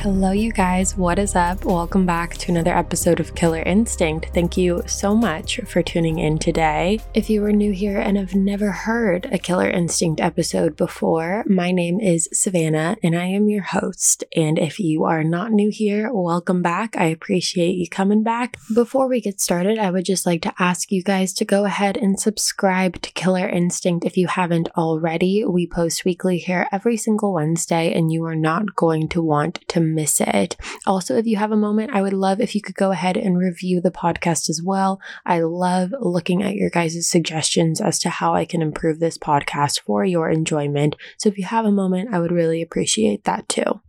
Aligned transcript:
Hello, 0.00 0.30
you 0.30 0.50
guys. 0.50 0.96
What 0.96 1.18
is 1.18 1.36
up? 1.36 1.66
Welcome 1.66 2.06
back 2.06 2.38
to 2.38 2.50
another 2.50 2.74
episode 2.74 3.20
of 3.20 3.34
Killer 3.34 3.60
Instinct. 3.60 4.30
Thank 4.32 4.56
you 4.56 4.82
so 4.86 5.14
much 5.14 5.60
for 5.66 5.82
tuning 5.82 6.20
in 6.20 6.38
today. 6.38 7.00
If 7.12 7.28
you 7.28 7.44
are 7.44 7.52
new 7.52 7.70
here 7.70 7.98
and 7.98 8.16
have 8.16 8.34
never 8.34 8.70
heard 8.70 9.26
a 9.26 9.36
Killer 9.36 9.68
Instinct 9.68 10.18
episode 10.18 10.74
before, 10.74 11.44
my 11.46 11.70
name 11.70 12.00
is 12.00 12.30
Savannah 12.32 12.96
and 13.02 13.14
I 13.14 13.26
am 13.26 13.50
your 13.50 13.62
host. 13.62 14.24
And 14.34 14.58
if 14.58 14.80
you 14.80 15.04
are 15.04 15.22
not 15.22 15.52
new 15.52 15.68
here, 15.68 16.10
welcome 16.10 16.62
back. 16.62 16.96
I 16.96 17.04
appreciate 17.04 17.74
you 17.74 17.86
coming 17.86 18.22
back. 18.22 18.56
Before 18.74 19.06
we 19.06 19.20
get 19.20 19.38
started, 19.38 19.78
I 19.78 19.90
would 19.90 20.06
just 20.06 20.24
like 20.24 20.40
to 20.42 20.54
ask 20.58 20.90
you 20.90 21.02
guys 21.02 21.34
to 21.34 21.44
go 21.44 21.66
ahead 21.66 21.98
and 21.98 22.18
subscribe 22.18 23.02
to 23.02 23.12
Killer 23.12 23.46
Instinct 23.46 24.06
if 24.06 24.16
you 24.16 24.28
haven't 24.28 24.70
already. 24.78 25.44
We 25.44 25.66
post 25.66 26.06
weekly 26.06 26.38
here 26.38 26.68
every 26.72 26.96
single 26.96 27.34
Wednesday, 27.34 27.92
and 27.92 28.10
you 28.10 28.24
are 28.24 28.34
not 28.34 28.74
going 28.74 29.06
to 29.10 29.20
want 29.20 29.60
to 29.68 29.89
miss 29.94 30.20
it. 30.20 30.56
Also, 30.86 31.16
if 31.16 31.26
you 31.26 31.36
have 31.36 31.52
a 31.52 31.56
moment, 31.56 31.90
I 31.92 32.02
would 32.02 32.12
love 32.12 32.40
if 32.40 32.54
you 32.54 32.60
could 32.60 32.74
go 32.74 32.92
ahead 32.92 33.16
and 33.16 33.38
review 33.38 33.80
the 33.80 33.90
podcast 33.90 34.48
as 34.48 34.62
well. 34.64 35.00
I 35.26 35.40
love 35.40 35.92
looking 36.00 36.42
at 36.42 36.54
your 36.54 36.70
guys' 36.70 37.08
suggestions 37.08 37.80
as 37.80 37.98
to 38.00 38.10
how 38.10 38.34
I 38.34 38.44
can 38.44 38.62
improve 38.62 39.00
this 39.00 39.18
podcast 39.18 39.80
for 39.80 40.04
your 40.04 40.30
enjoyment. 40.30 40.96
So 41.18 41.28
if 41.28 41.38
you 41.38 41.44
have 41.44 41.64
a 41.64 41.72
moment, 41.72 42.12
I 42.12 42.18
would 42.18 42.32
really 42.32 42.62
appreciate 42.62 43.24
that 43.24 43.48
too. 43.48 43.80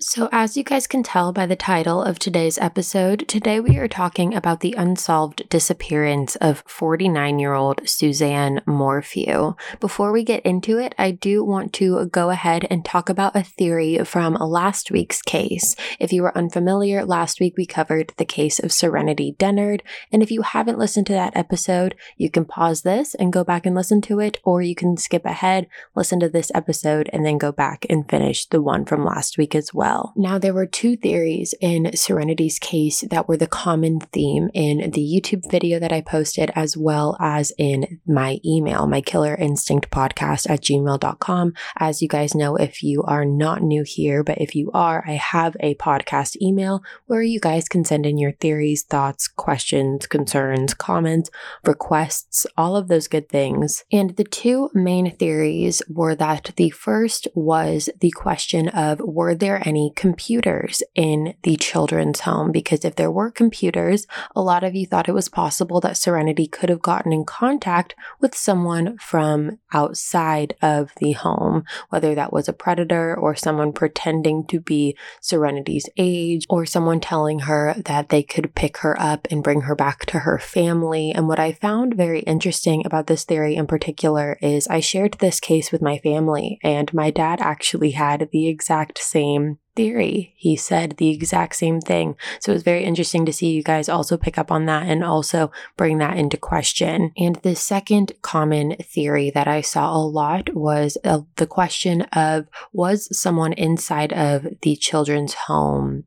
So, 0.00 0.28
as 0.32 0.56
you 0.56 0.64
guys 0.64 0.88
can 0.88 1.04
tell 1.04 1.32
by 1.32 1.46
the 1.46 1.54
title 1.54 2.02
of 2.02 2.18
today's 2.18 2.58
episode, 2.58 3.28
today 3.28 3.60
we 3.60 3.78
are 3.78 3.86
talking 3.86 4.34
about 4.34 4.58
the 4.58 4.74
unsolved 4.76 5.48
disappearance 5.48 6.34
of 6.36 6.64
49 6.66 7.38
year 7.38 7.54
old 7.54 7.88
Suzanne 7.88 8.60
Morphew. 8.66 9.54
Before 9.78 10.10
we 10.10 10.24
get 10.24 10.44
into 10.44 10.78
it, 10.78 10.96
I 10.98 11.12
do 11.12 11.44
want 11.44 11.72
to 11.74 12.06
go 12.06 12.30
ahead 12.30 12.66
and 12.70 12.84
talk 12.84 13.08
about 13.08 13.36
a 13.36 13.44
theory 13.44 13.98
from 13.98 14.34
last 14.34 14.90
week's 14.90 15.22
case. 15.22 15.76
If 16.00 16.12
you 16.12 16.24
are 16.24 16.36
unfamiliar, 16.36 17.04
last 17.04 17.38
week 17.38 17.54
we 17.56 17.64
covered 17.64 18.12
the 18.16 18.24
case 18.24 18.58
of 18.58 18.72
Serenity 18.72 19.36
Dennard. 19.38 19.82
And 20.10 20.24
if 20.24 20.30
you 20.32 20.42
haven't 20.42 20.78
listened 20.78 21.06
to 21.06 21.12
that 21.12 21.36
episode, 21.36 21.94
you 22.16 22.30
can 22.30 22.46
pause 22.46 22.82
this 22.82 23.14
and 23.14 23.32
go 23.32 23.44
back 23.44 23.64
and 23.64 23.76
listen 23.76 24.00
to 24.02 24.18
it, 24.18 24.40
or 24.42 24.60
you 24.60 24.74
can 24.74 24.96
skip 24.96 25.24
ahead, 25.24 25.68
listen 25.94 26.18
to 26.18 26.28
this 26.28 26.50
episode, 26.52 27.08
and 27.12 27.24
then 27.24 27.38
go 27.38 27.52
back 27.52 27.86
and 27.88 28.10
finish 28.10 28.44
the 28.46 28.60
one 28.60 28.84
from 28.84 29.04
last 29.04 29.38
week 29.38 29.54
as 29.54 29.72
well 29.72 29.83
well. 29.84 30.14
Now, 30.16 30.38
there 30.38 30.54
were 30.54 30.64
two 30.64 30.96
theories 30.96 31.54
in 31.60 31.94
Serenity's 31.94 32.58
case 32.58 33.04
that 33.10 33.28
were 33.28 33.36
the 33.36 33.46
common 33.46 34.00
theme 34.00 34.48
in 34.54 34.92
the 34.92 35.02
YouTube 35.02 35.42
video 35.50 35.78
that 35.78 35.92
I 35.92 36.00
posted, 36.00 36.50
as 36.54 36.74
well 36.74 37.18
as 37.20 37.52
in 37.58 38.00
my 38.06 38.38
email, 38.42 38.86
my 38.86 39.02
killer 39.02 39.34
instinct 39.34 39.90
podcast 39.90 40.48
at 40.48 40.62
gmail.com. 40.62 41.52
As 41.76 42.00
you 42.00 42.08
guys 42.08 42.34
know, 42.34 42.56
if 42.56 42.82
you 42.82 43.02
are 43.02 43.26
not 43.26 43.60
new 43.62 43.82
here, 43.86 44.24
but 44.24 44.38
if 44.38 44.54
you 44.54 44.70
are, 44.72 45.04
I 45.06 45.12
have 45.12 45.54
a 45.60 45.74
podcast 45.74 46.40
email 46.40 46.82
where 47.04 47.22
you 47.22 47.38
guys 47.38 47.68
can 47.68 47.84
send 47.84 48.06
in 48.06 48.16
your 48.16 48.32
theories, 48.32 48.84
thoughts, 48.84 49.28
questions, 49.28 50.06
concerns, 50.06 50.72
comments, 50.72 51.28
requests, 51.62 52.46
all 52.56 52.74
of 52.74 52.88
those 52.88 53.06
good 53.06 53.28
things. 53.28 53.84
And 53.92 54.16
the 54.16 54.24
two 54.24 54.70
main 54.72 55.14
theories 55.14 55.82
were 55.90 56.14
that 56.14 56.52
the 56.56 56.70
first 56.70 57.28
was 57.34 57.90
the 58.00 58.12
question 58.12 58.68
of 58.68 59.00
were 59.00 59.34
there 59.34 59.60
any 59.68 59.73
computers 59.94 60.82
in 60.94 61.34
the 61.42 61.56
children's 61.56 62.20
home 62.20 62.52
because 62.52 62.84
if 62.84 62.96
there 62.96 63.10
were 63.10 63.30
computers, 63.30 64.06
a 64.34 64.42
lot 64.42 64.64
of 64.64 64.74
you 64.74 64.86
thought 64.86 65.08
it 65.08 65.14
was 65.14 65.28
possible 65.28 65.80
that 65.80 65.96
Serenity 65.96 66.46
could 66.46 66.68
have 66.68 66.82
gotten 66.82 67.12
in 67.12 67.24
contact 67.24 67.94
with 68.20 68.34
someone 68.34 68.96
from 68.98 69.58
outside 69.72 70.54
of 70.62 70.92
the 70.98 71.12
home, 71.12 71.64
whether 71.90 72.14
that 72.14 72.32
was 72.32 72.48
a 72.48 72.52
predator 72.52 73.14
or 73.14 73.34
someone 73.34 73.72
pretending 73.72 74.46
to 74.46 74.60
be 74.60 74.96
Serenity's 75.20 75.88
age 75.96 76.46
or 76.48 76.64
someone 76.64 77.00
telling 77.00 77.40
her 77.40 77.74
that 77.84 78.08
they 78.08 78.22
could 78.22 78.54
pick 78.54 78.78
her 78.78 79.00
up 79.00 79.26
and 79.30 79.42
bring 79.42 79.62
her 79.62 79.74
back 79.74 80.06
to 80.06 80.20
her 80.20 80.38
family. 80.38 81.12
And 81.12 81.28
what 81.28 81.40
I 81.40 81.52
found 81.52 81.94
very 81.94 82.20
interesting 82.20 82.84
about 82.84 83.06
this 83.06 83.24
theory 83.24 83.56
in 83.56 83.66
particular 83.66 84.38
is 84.40 84.68
I 84.68 84.80
shared 84.80 85.14
this 85.14 85.40
case 85.40 85.72
with 85.72 85.82
my 85.82 85.98
family, 85.98 86.58
and 86.62 86.92
my 86.94 87.10
dad 87.10 87.40
actually 87.40 87.92
had 87.92 88.28
the 88.32 88.48
exact 88.48 88.98
same 88.98 89.58
theory. 89.76 90.34
He 90.36 90.56
said 90.56 90.96
the 90.96 91.10
exact 91.10 91.56
same 91.56 91.80
thing. 91.80 92.16
So 92.40 92.52
it 92.52 92.54
was 92.54 92.62
very 92.62 92.84
interesting 92.84 93.26
to 93.26 93.32
see 93.32 93.52
you 93.52 93.62
guys 93.62 93.88
also 93.88 94.16
pick 94.16 94.38
up 94.38 94.50
on 94.50 94.66
that 94.66 94.86
and 94.86 95.04
also 95.04 95.50
bring 95.76 95.98
that 95.98 96.16
into 96.16 96.36
question. 96.36 97.12
And 97.16 97.36
the 97.36 97.56
second 97.56 98.12
common 98.22 98.76
theory 98.76 99.30
that 99.30 99.48
I 99.48 99.60
saw 99.60 99.94
a 99.94 99.98
lot 99.98 100.54
was 100.54 100.96
uh, 101.04 101.20
the 101.36 101.46
question 101.46 102.02
of 102.12 102.46
was 102.72 103.16
someone 103.16 103.52
inside 103.52 104.12
of 104.12 104.46
the 104.62 104.76
children's 104.76 105.34
home 105.34 106.04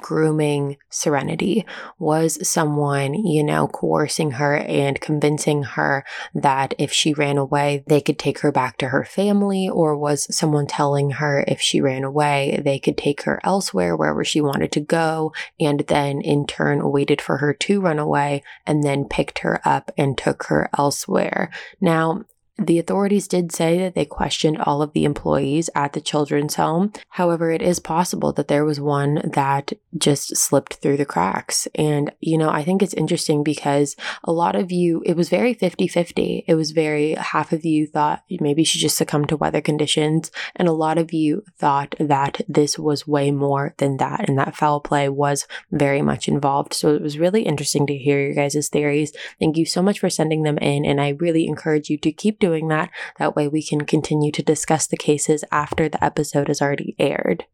grooming 0.00 0.76
Serenity? 0.88 1.66
Was 1.98 2.46
someone, 2.48 3.14
you 3.14 3.44
know, 3.44 3.68
coercing 3.68 4.32
her 4.32 4.56
and 4.56 5.00
convincing 5.00 5.62
her 5.62 6.04
that 6.34 6.74
if 6.78 6.92
she 6.92 7.12
ran 7.14 7.36
away, 7.36 7.84
they 7.86 8.00
could 8.00 8.18
take 8.18 8.40
her 8.40 8.52
back 8.52 8.78
to 8.78 8.88
her 8.88 9.04
family? 9.04 9.68
Or 9.68 9.96
was 9.96 10.34
someone 10.34 10.66
telling 10.66 11.12
her 11.12 11.44
if 11.46 11.60
she 11.60 11.80
ran 11.80 12.04
away, 12.04 12.60
they 12.64 12.78
could 12.78 12.96
take 12.96 13.22
her 13.22 13.40
elsewhere, 13.44 13.96
wherever 13.96 14.24
she 14.24 14.40
wanted 14.40 14.72
to 14.72 14.80
go, 14.80 15.32
and 15.60 15.80
then 15.80 16.20
in 16.20 16.46
turn 16.46 16.90
waited 16.90 17.20
for 17.20 17.38
her 17.38 17.52
to 17.52 17.80
run 17.80 17.98
away 17.98 18.42
and 18.66 18.82
then 18.82 19.04
picked 19.04 19.40
her 19.40 19.60
up 19.64 19.90
and 19.96 20.16
took 20.16 20.44
her 20.44 20.70
elsewhere? 20.76 21.50
Now, 21.80 22.24
the 22.58 22.78
authorities 22.78 23.28
did 23.28 23.52
say 23.52 23.78
that 23.78 23.94
they 23.94 24.06
questioned 24.06 24.58
all 24.58 24.80
of 24.80 24.92
the 24.92 25.04
employees 25.04 25.68
at 25.74 25.92
the 25.92 26.00
children's 26.00 26.54
home. 26.54 26.92
However, 27.10 27.50
it 27.50 27.60
is 27.60 27.78
possible 27.78 28.32
that 28.32 28.48
there 28.48 28.64
was 28.64 28.80
one 28.80 29.20
that 29.24 29.74
just 29.96 30.36
slipped 30.36 30.74
through 30.74 30.96
the 30.96 31.04
cracks. 31.04 31.68
And, 31.74 32.12
you 32.20 32.38
know, 32.38 32.48
I 32.48 32.64
think 32.64 32.82
it's 32.82 32.94
interesting 32.94 33.42
because 33.44 33.94
a 34.24 34.32
lot 34.32 34.56
of 34.56 34.72
you, 34.72 35.02
it 35.04 35.16
was 35.16 35.28
very 35.28 35.52
50 35.52 35.86
50. 35.86 36.44
It 36.48 36.54
was 36.54 36.70
very, 36.70 37.12
half 37.14 37.52
of 37.52 37.64
you 37.64 37.86
thought 37.86 38.22
maybe 38.40 38.64
she 38.64 38.78
just 38.78 38.96
succumbed 38.96 39.28
to 39.28 39.36
weather 39.36 39.60
conditions. 39.60 40.30
And 40.54 40.66
a 40.66 40.72
lot 40.72 40.96
of 40.96 41.12
you 41.12 41.44
thought 41.58 41.94
that 42.00 42.40
this 42.48 42.78
was 42.78 43.06
way 43.06 43.30
more 43.30 43.74
than 43.76 43.98
that. 43.98 44.28
And 44.28 44.38
that 44.38 44.56
foul 44.56 44.80
play 44.80 45.10
was 45.10 45.46
very 45.70 46.00
much 46.00 46.26
involved. 46.26 46.72
So 46.72 46.94
it 46.94 47.02
was 47.02 47.18
really 47.18 47.42
interesting 47.42 47.86
to 47.86 47.96
hear 47.98 48.20
your 48.20 48.34
guys' 48.34 48.68
theories. 48.70 49.12
Thank 49.38 49.58
you 49.58 49.66
so 49.66 49.82
much 49.82 50.00
for 50.00 50.08
sending 50.08 50.42
them 50.42 50.56
in. 50.58 50.86
And 50.86 51.02
I 51.02 51.10
really 51.10 51.46
encourage 51.46 51.90
you 51.90 51.98
to 51.98 52.12
keep 52.12 52.38
doing 52.38 52.45
that. 52.68 52.90
That 53.18 53.36
way 53.36 53.48
we 53.48 53.62
can 53.62 53.82
continue 53.82 54.32
to 54.32 54.42
discuss 54.42 54.86
the 54.86 54.96
cases 54.96 55.44
after 55.50 55.88
the 55.88 56.02
episode 56.02 56.48
is 56.48 56.62
already 56.62 56.94
aired. 56.98 57.44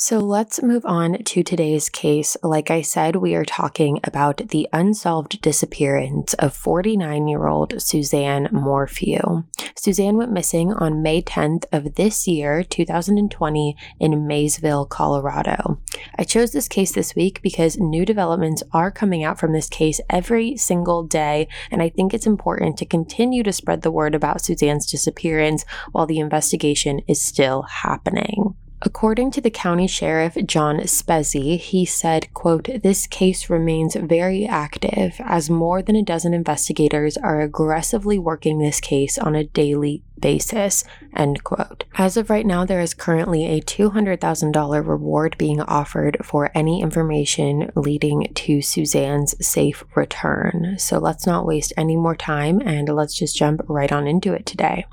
So 0.00 0.20
let's 0.20 0.62
move 0.62 0.86
on 0.86 1.24
to 1.24 1.42
today's 1.42 1.88
case. 1.88 2.36
Like 2.44 2.70
I 2.70 2.82
said, 2.82 3.16
we 3.16 3.34
are 3.34 3.44
talking 3.44 3.98
about 4.04 4.36
the 4.50 4.68
unsolved 4.72 5.40
disappearance 5.40 6.34
of 6.34 6.54
49 6.54 7.26
year 7.26 7.48
old 7.48 7.82
Suzanne 7.82 8.48
Morphew. 8.52 9.42
Suzanne 9.74 10.16
went 10.16 10.30
missing 10.30 10.72
on 10.72 11.02
May 11.02 11.20
10th 11.20 11.64
of 11.72 11.96
this 11.96 12.28
year, 12.28 12.62
2020, 12.62 13.76
in 13.98 14.24
Maysville, 14.24 14.86
Colorado. 14.86 15.80
I 16.16 16.22
chose 16.22 16.52
this 16.52 16.68
case 16.68 16.92
this 16.92 17.16
week 17.16 17.42
because 17.42 17.76
new 17.76 18.04
developments 18.04 18.62
are 18.72 18.92
coming 18.92 19.24
out 19.24 19.40
from 19.40 19.52
this 19.52 19.68
case 19.68 20.00
every 20.08 20.56
single 20.56 21.02
day, 21.02 21.48
and 21.72 21.82
I 21.82 21.88
think 21.88 22.14
it's 22.14 22.24
important 22.24 22.78
to 22.78 22.86
continue 22.86 23.42
to 23.42 23.52
spread 23.52 23.82
the 23.82 23.90
word 23.90 24.14
about 24.14 24.42
Suzanne's 24.42 24.88
disappearance 24.88 25.64
while 25.90 26.06
the 26.06 26.20
investigation 26.20 27.00
is 27.08 27.20
still 27.20 27.62
happening. 27.62 28.54
According 28.80 29.32
to 29.32 29.40
the 29.40 29.50
county 29.50 29.88
sheriff 29.88 30.36
John 30.46 30.78
Spezze, 30.78 31.58
he 31.58 31.84
said, 31.84 32.32
quote, 32.32 32.68
"This 32.82 33.08
case 33.08 33.50
remains 33.50 33.96
very 33.96 34.46
active 34.46 35.16
as 35.18 35.50
more 35.50 35.82
than 35.82 35.96
a 35.96 36.02
dozen 36.02 36.32
investigators 36.32 37.16
are 37.16 37.40
aggressively 37.40 38.20
working 38.20 38.58
this 38.58 38.80
case 38.80 39.18
on 39.18 39.34
a 39.34 39.42
daily 39.42 40.02
basis." 40.20 40.84
End 41.16 41.42
quote. 41.42 41.84
As 41.96 42.16
of 42.16 42.30
right 42.30 42.46
now, 42.46 42.64
there 42.64 42.80
is 42.80 42.94
currently 42.94 43.46
a 43.46 43.60
$200,000 43.60 44.80
reward 44.86 45.34
being 45.38 45.60
offered 45.60 46.18
for 46.22 46.50
any 46.54 46.80
information 46.80 47.72
leading 47.74 48.28
to 48.34 48.62
Suzanne's 48.62 49.34
safe 49.44 49.84
return. 49.96 50.76
So 50.78 50.98
let's 50.98 51.26
not 51.26 51.46
waste 51.46 51.72
any 51.76 51.96
more 51.96 52.16
time 52.16 52.62
and 52.64 52.88
let's 52.88 53.14
just 53.14 53.36
jump 53.36 53.62
right 53.66 53.90
on 53.90 54.06
into 54.06 54.32
it 54.34 54.46
today. 54.46 54.86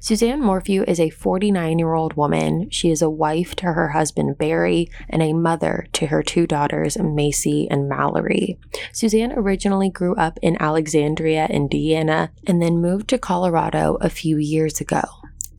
Suzanne 0.00 0.40
Morphew 0.40 0.84
is 0.86 1.00
a 1.00 1.10
49 1.10 1.78
year 1.78 1.94
old 1.94 2.14
woman. 2.14 2.70
She 2.70 2.90
is 2.90 3.02
a 3.02 3.10
wife 3.10 3.54
to 3.56 3.66
her 3.66 3.88
husband 3.88 4.38
Barry 4.38 4.90
and 5.08 5.22
a 5.22 5.32
mother 5.32 5.86
to 5.94 6.06
her 6.06 6.22
two 6.22 6.46
daughters, 6.46 6.98
Macy 6.98 7.68
and 7.70 7.88
Mallory. 7.88 8.58
Suzanne 8.92 9.32
originally 9.32 9.90
grew 9.90 10.14
up 10.16 10.38
in 10.42 10.60
Alexandria, 10.60 11.46
Indiana, 11.46 12.30
and 12.46 12.62
then 12.62 12.80
moved 12.80 13.08
to 13.08 13.18
Colorado 13.18 13.96
a 14.00 14.10
few 14.10 14.36
years 14.36 14.80
ago. 14.80 15.02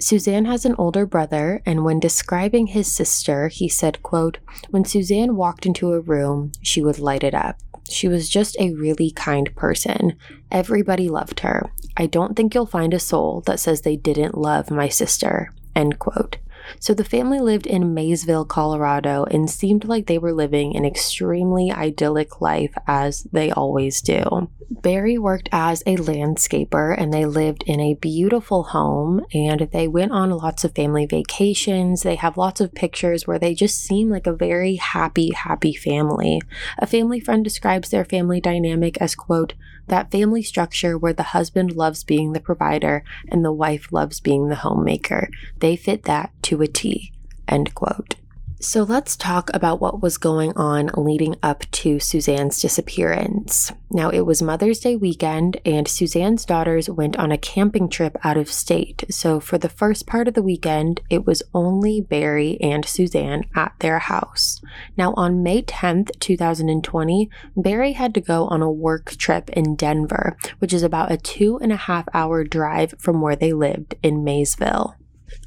Suzanne 0.01 0.45
has 0.45 0.63
an 0.63 0.75
older 0.77 1.05
brother, 1.05 1.61
and 1.65 1.83
when 1.83 1.99
describing 1.99 2.67
his 2.67 2.89
sister, 2.89 3.49
he 3.49 3.67
said, 3.67 4.01
quote, 4.01 4.37
When 4.69 4.85
Suzanne 4.85 5.35
walked 5.35 5.65
into 5.65 5.91
a 5.91 5.99
room, 5.99 6.53
she 6.61 6.81
would 6.81 6.99
light 6.99 7.23
it 7.23 7.33
up. 7.33 7.57
She 7.89 8.07
was 8.07 8.29
just 8.29 8.55
a 8.59 8.73
really 8.73 9.11
kind 9.11 9.53
person. 9.55 10.15
Everybody 10.51 11.09
loved 11.09 11.41
her. 11.41 11.71
I 11.99 12.05
don't 12.05 12.35
think 12.35 12.55
you'll 12.55 12.65
find 12.65 12.93
a 12.93 12.99
soul 12.99 13.41
that 13.41 13.59
says 13.59 13.81
they 13.81 13.97
didn't 13.97 14.37
love 14.37 14.71
my 14.71 14.87
sister. 14.87 15.51
End 15.75 15.99
quote. 15.99 16.37
So 16.79 16.93
the 16.93 17.03
family 17.03 17.39
lived 17.39 17.67
in 17.67 17.93
Maysville, 17.93 18.45
Colorado, 18.45 19.25
and 19.25 19.49
seemed 19.49 19.85
like 19.85 20.05
they 20.05 20.17
were 20.17 20.33
living 20.33 20.75
an 20.75 20.85
extremely 20.85 21.71
idyllic 21.71 22.41
life 22.41 22.73
as 22.87 23.23
they 23.31 23.51
always 23.51 24.01
do. 24.01 24.49
Barry 24.69 25.17
worked 25.17 25.49
as 25.51 25.81
a 25.85 25.97
landscaper 25.97 26.95
and 26.95 27.11
they 27.11 27.25
lived 27.25 27.63
in 27.65 27.79
a 27.79 27.95
beautiful 27.95 28.63
home 28.63 29.25
and 29.33 29.61
they 29.73 29.87
went 29.87 30.11
on 30.11 30.29
lots 30.29 30.63
of 30.63 30.75
family 30.75 31.05
vacations. 31.07 32.03
They 32.03 32.15
have 32.15 32.37
lots 32.37 32.61
of 32.61 32.75
pictures 32.75 33.25
where 33.25 33.39
they 33.39 33.55
just 33.55 33.83
seem 33.83 34.09
like 34.09 34.27
a 34.27 34.33
very 34.33 34.75
happy, 34.75 35.31
happy 35.33 35.73
family. 35.73 36.39
A 36.77 36.85
family 36.85 37.19
friend 37.19 37.43
describes 37.43 37.89
their 37.89 38.05
family 38.05 38.39
dynamic 38.39 38.97
as, 39.01 39.15
quote, 39.15 39.53
that 39.89 40.11
family 40.11 40.43
structure 40.43 40.97
where 40.97 41.13
the 41.13 41.23
husband 41.23 41.73
loves 41.73 42.03
being 42.03 42.33
the 42.33 42.39
provider 42.39 43.03
and 43.27 43.43
the 43.43 43.51
wife 43.51 43.91
loves 43.91 44.19
being 44.19 44.47
the 44.47 44.55
homemaker. 44.55 45.29
They 45.57 45.75
fit 45.75 46.03
that 46.03 46.31
to 46.43 46.61
a 46.61 46.67
T. 46.67 47.11
End 47.47 47.73
quote. 47.75 48.15
So 48.61 48.83
let's 48.83 49.15
talk 49.15 49.49
about 49.53 49.79
what 49.79 50.01
was 50.01 50.17
going 50.17 50.51
on 50.57 50.91
leading 50.97 51.37
up 51.41 51.63
to 51.71 51.97
Suzanne's 51.97 52.59
disappearance. 52.59 53.71
Now, 53.89 54.09
it 54.09 54.25
was 54.25 54.41
Mother's 54.41 54.81
Day 54.81 54.97
weekend, 54.97 55.61
and 55.65 55.87
Suzanne's 55.87 56.43
daughters 56.43 56.89
went 56.89 57.17
on 57.17 57.31
a 57.31 57.37
camping 57.37 57.87
trip 57.87 58.17
out 58.21 58.35
of 58.35 58.51
state. 58.51 59.05
So, 59.09 59.39
for 59.39 59.57
the 59.57 59.69
first 59.69 60.05
part 60.05 60.27
of 60.27 60.33
the 60.33 60.43
weekend, 60.43 60.99
it 61.09 61.25
was 61.25 61.41
only 61.53 62.01
Barry 62.01 62.57
and 62.59 62.83
Suzanne 62.83 63.45
at 63.55 63.71
their 63.79 63.99
house. 63.99 64.61
Now, 64.97 65.13
on 65.15 65.41
May 65.41 65.61
10th, 65.61 66.19
2020, 66.19 67.29
Barry 67.55 67.93
had 67.93 68.13
to 68.15 68.21
go 68.21 68.45
on 68.47 68.61
a 68.61 68.69
work 68.69 69.11
trip 69.11 69.49
in 69.51 69.77
Denver, 69.77 70.35
which 70.57 70.73
is 70.73 70.83
about 70.83 71.13
a 71.13 71.17
two 71.17 71.57
and 71.59 71.71
a 71.71 71.77
half 71.77 72.09
hour 72.13 72.43
drive 72.43 72.93
from 72.99 73.21
where 73.21 73.37
they 73.37 73.53
lived 73.53 73.95
in 74.03 74.25
Maysville. 74.25 74.98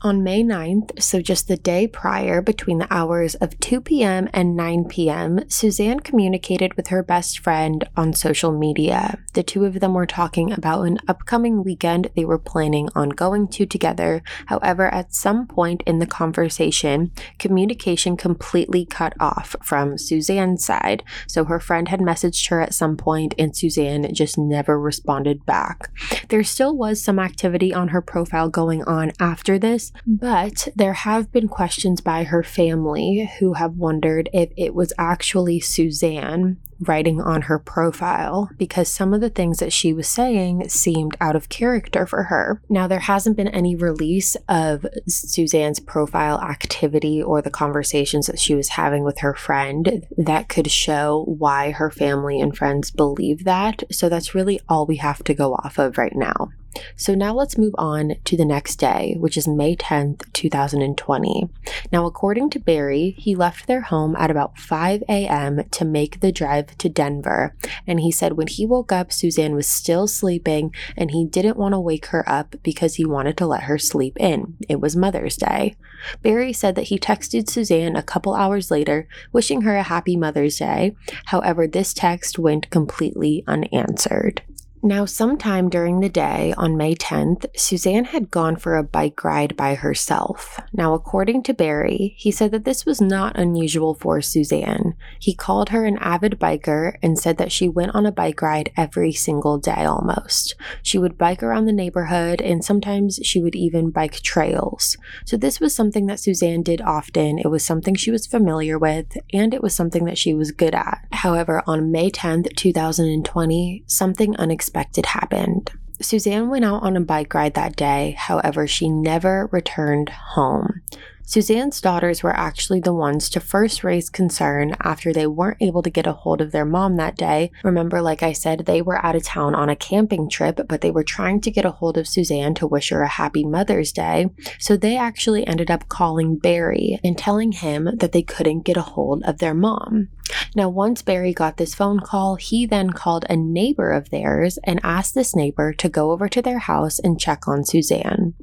On 0.02 0.23
May 0.23 0.43
9th, 0.43 1.00
so 1.00 1.20
just 1.20 1.49
the 1.49 1.56
day 1.56 1.87
prior, 1.87 2.43
between 2.43 2.79
the 2.79 2.93
hours 2.93 3.34
of 3.37 3.58
2 3.61 3.81
p.m. 3.81 4.29
and 4.32 4.56
9 4.56 4.87
p.m., 4.87 5.49
Suzanne 5.49 6.00
communicated 6.00 6.75
with 6.75 6.88
her 6.88 7.02
best 7.02 7.38
friend 7.38 7.88
on 7.96 8.12
social 8.12 8.52
media. 8.52 9.19
The 9.34 9.43
two 9.43 9.64
of 9.64 9.81
them 9.81 9.94
were 9.94 10.06
talking 10.06 10.52
about 10.52 10.82
an 10.82 10.99
upcoming 11.08 11.64
weekend 11.64 12.11
they 12.14 12.25
were 12.25 12.38
planning 12.38 12.88
on 12.94 13.11
going 13.11 13.49
to 13.49 13.67
together. 13.67 14.23
However, 14.46 14.93
at 14.93 15.14
some 15.14 15.46
point 15.46 15.82
in 15.87 15.99
the 15.99 16.06
conversation, 16.06 17.12
communication 17.38 18.17
completely 18.17 18.85
cut 18.85 19.14
off 19.20 19.56
from 19.62 19.99
Suzanne's 19.99 20.64
side. 20.64 21.02
So 21.26 21.44
her 21.44 21.61
friend 21.61 21.88
had 21.88 22.00
messaged 22.00 22.49
her 22.50 22.61
at 22.61 22.75
some 22.75 22.96
point, 22.96 23.35
and 23.38 23.56
Suzanne 23.56 24.12
just 24.14 24.37
never 24.37 24.78
responded 24.78 25.46
back. 25.46 25.90
There 26.28 26.44
still 26.44 26.76
was 26.76 27.02
some 27.02 27.19
activity 27.19 27.73
on 27.73 27.88
her 27.88 28.02
profile 28.02 28.49
going 28.49 28.82
on 28.85 29.12
after 29.19 29.58
this 29.58 29.71
this, 29.72 29.92
but 30.06 30.69
there 30.76 30.92
have 30.92 31.32
been 31.32 31.48
questions 31.48 32.00
by 32.00 32.24
her 32.24 32.42
family 32.42 33.30
who 33.38 33.54
have 33.54 33.76
wondered 33.76 34.28
if 34.32 34.50
it 34.56 34.74
was 34.74 34.92
actually 34.98 35.60
Suzanne 35.60 36.58
writing 36.80 37.20
on 37.20 37.42
her 37.42 37.58
profile 37.58 38.50
because 38.56 38.88
some 38.88 39.14
of 39.14 39.20
the 39.20 39.30
things 39.30 39.58
that 39.58 39.72
she 39.72 39.92
was 39.92 40.08
saying 40.08 40.69
seemed 40.69 41.16
out 41.20 41.36
of 41.36 41.48
character 41.48 42.06
for 42.06 42.24
her. 42.24 42.60
Now, 42.69 42.86
there 42.86 42.98
hasn't 42.98 43.36
been 43.36 43.48
any 43.48 43.76
release 43.76 44.36
of 44.48 44.84
Suzanne's 45.06 45.80
profile 45.80 46.40
activity 46.40 47.22
or 47.22 47.40
the 47.40 47.50
conversations 47.50 48.26
that 48.26 48.38
she 48.38 48.54
was 48.54 48.70
having 48.70 49.04
with 49.04 49.20
her 49.20 49.34
friend 49.34 50.06
that 50.16 50.48
could 50.48 50.70
show 50.70 51.25
why 51.26 51.70
her 51.70 51.90
family 51.90 52.40
and 52.40 52.56
friends 52.56 52.90
believe 52.90 53.44
that. 53.44 53.84
So 53.90 54.08
that's 54.08 54.34
really 54.34 54.60
all 54.68 54.86
we 54.86 54.96
have 54.96 55.22
to 55.25 55.34
go 55.34 55.54
off 55.54 55.78
of 55.78 55.98
right 55.98 56.16
now. 56.16 56.50
So 56.96 57.14
now 57.14 57.34
let's 57.34 57.58
move 57.58 57.74
on 57.78 58.14
to 58.24 58.36
the 58.36 58.44
next 58.44 58.76
day, 58.76 59.16
which 59.19 59.36
is 59.36 59.48
May 59.48 59.76
10th, 59.76 60.32
2020. 60.32 61.48
Now, 61.90 62.06
according 62.06 62.50
to 62.50 62.60
Barry, 62.60 63.14
he 63.19 63.34
left 63.34 63.66
their 63.66 63.82
home 63.82 64.16
at 64.16 64.30
about 64.30 64.58
5 64.58 65.02
a.m. 65.08 65.64
to 65.70 65.84
make 65.84 66.20
the 66.20 66.32
drive 66.32 66.76
to 66.78 66.88
Denver. 66.88 67.54
And 67.86 68.00
he 68.00 68.10
said 68.10 68.34
when 68.34 68.46
he 68.46 68.66
woke 68.66 68.92
up, 68.92 69.12
Suzanne 69.12 69.54
was 69.54 69.66
still 69.66 70.06
sleeping 70.06 70.74
and 70.96 71.10
he 71.10 71.24
didn't 71.24 71.56
want 71.56 71.72
to 71.74 71.80
wake 71.80 72.06
her 72.06 72.28
up 72.28 72.56
because 72.62 72.94
he 72.94 73.04
wanted 73.04 73.36
to 73.38 73.46
let 73.46 73.64
her 73.64 73.78
sleep 73.78 74.16
in. 74.18 74.56
It 74.68 74.80
was 74.80 74.96
Mother's 74.96 75.36
Day. 75.36 75.76
Barry 76.22 76.52
said 76.52 76.75
that 76.75 76.88
he 76.88 76.98
texted 76.98 77.48
Suzanne 77.48 77.96
a 77.96 78.02
couple 78.02 78.34
hours 78.34 78.70
later, 78.70 79.06
wishing 79.32 79.62
her 79.62 79.76
a 79.76 79.82
happy 79.82 80.16
Mother's 80.16 80.58
Day. 80.58 80.96
However, 81.26 81.66
this 81.66 81.94
text 81.94 82.38
went 82.38 82.70
completely 82.70 83.44
unanswered. 83.46 84.42
Now, 84.84 85.05
sometime 85.05 85.70
during 85.70 86.00
the 86.00 86.08
day 86.08 86.52
on 86.58 86.76
May 86.76 86.96
10th, 86.96 87.46
Suzanne 87.56 88.06
had 88.06 88.32
gone 88.32 88.56
for 88.56 88.76
a 88.76 88.82
bike 88.82 89.23
ride 89.23 89.56
by 89.56 89.76
herself. 89.76 90.58
Now, 90.73 90.93
according 90.93 91.44
to 91.44 91.55
Barry, 91.55 92.17
he 92.19 92.32
said 92.32 92.50
that 92.50 92.64
this 92.64 92.84
was 92.84 93.00
not 93.00 93.38
unusual 93.38 93.94
for 93.94 94.20
Suzanne. 94.20 94.96
He 95.20 95.37
called 95.37 95.69
her 95.69 95.84
an 95.84 95.99
avid 95.99 96.40
biker 96.40 96.96
and 97.00 97.17
said 97.17 97.38
that 97.38 97.52
she 97.52 97.69
went 97.69 97.94
on 97.94 98.06
a 98.06 98.11
bike 98.11 98.43
ride 98.43 98.73
every 98.76 99.12
single 99.12 99.56
day 99.56 99.84
almost. 99.84 100.56
She 100.82 100.99
would 100.99 101.17
bike 101.17 101.44
around 101.44 101.67
the 101.67 101.73
neighborhood 101.73 102.40
and 102.40 102.64
sometimes 102.64 103.20
she 103.23 103.40
would 103.40 103.55
even 103.55 103.90
bike 103.90 104.14
trails. 104.14 104.96
So, 105.25 105.37
this 105.37 105.61
was 105.61 105.73
something 105.73 106.06
that 106.06 106.19
Suzanne 106.19 106.64
did 106.64 106.81
often. 106.81 107.38
It 107.38 107.52
was 107.52 107.62
something 107.62 107.94
she 107.94 108.11
was 108.11 108.26
familiar 108.26 108.81
with 108.81 109.17
and 109.32 109.55
it 109.55 109.62
was 109.62 109.75
something 109.75 110.06
that 110.06 110.19
she 110.19 110.35
was 110.35 110.50
good 110.50 110.75
at. 110.75 111.06
However, 111.12 111.62
on 111.69 111.93
May 111.93 112.11
10th, 112.11 112.56
2020, 112.56 113.85
something 113.87 114.37
unexpected 114.38 114.71
unexpected 114.74 115.06
happened. 115.06 115.70
Suzanne 116.00 116.48
went 116.48 116.64
out 116.64 116.82
on 116.82 116.96
a 116.96 117.00
bike 117.00 117.32
ride 117.34 117.54
that 117.54 117.76
day, 117.76 118.16
however, 118.19 118.66
she 118.66 118.88
never 118.88 119.48
returned 119.52 120.08
home. 120.08 120.80
Suzanne's 121.24 121.80
daughters 121.80 122.22
were 122.22 122.34
actually 122.34 122.80
the 122.80 122.92
ones 122.92 123.30
to 123.30 123.40
first 123.40 123.84
raise 123.84 124.10
concern 124.10 124.74
after 124.80 125.12
they 125.12 125.26
weren't 125.26 125.62
able 125.62 125.80
to 125.82 125.88
get 125.88 126.06
a 126.06 126.12
hold 126.12 126.40
of 126.40 126.50
their 126.50 126.64
mom 126.64 126.96
that 126.96 127.16
day. 127.16 127.52
Remember, 127.62 128.02
like 128.02 128.22
I 128.22 128.32
said, 128.32 128.66
they 128.66 128.82
were 128.82 129.02
out 129.04 129.14
of 129.14 129.22
town 129.22 129.54
on 129.54 129.69
a 129.69 129.76
camping 129.76 130.28
trip, 130.28 130.60
but 130.69 130.80
they 130.80 130.90
were 130.90 131.04
trying 131.04 131.40
to 131.42 131.50
get 131.50 131.64
a 131.64 131.70
hold 131.70 131.96
of 131.96 132.08
Suzanne 132.08 132.54
to 132.54 132.66
wish 132.66 132.90
her 132.90 133.02
a 133.02 133.08
happy 133.08 133.44
Mother's 133.44 133.92
Day. 133.92 134.26
So 134.58 134.76
they 134.76 134.96
actually 134.96 135.46
ended 135.46 135.70
up 135.70 135.88
calling 135.88 136.36
Barry 136.36 136.98
and 137.04 137.16
telling 137.16 137.52
him 137.52 137.88
that 137.94 138.12
they 138.12 138.22
couldn't 138.22 138.66
get 138.66 138.76
a 138.76 138.82
hold 138.82 139.22
of 139.22 139.38
their 139.38 139.54
mom. 139.54 140.08
Now, 140.54 140.69
once 140.69 141.02
Barry 141.02 141.32
got 141.32 141.56
this 141.56 141.74
phone 141.74 142.00
call, 142.00 142.36
he 142.36 142.66
then 142.66 142.90
called 142.90 143.24
a 143.28 143.36
neighbor 143.36 143.90
of 143.90 144.10
theirs 144.10 144.58
and 144.64 144.80
asked 144.82 145.14
this 145.14 145.34
neighbor 145.34 145.72
to 145.74 145.88
go 145.88 146.12
over 146.12 146.28
to 146.28 146.42
their 146.42 146.58
house 146.58 146.98
and 146.98 147.20
check 147.20 147.48
on 147.48 147.64
Suzanne. 147.64 148.34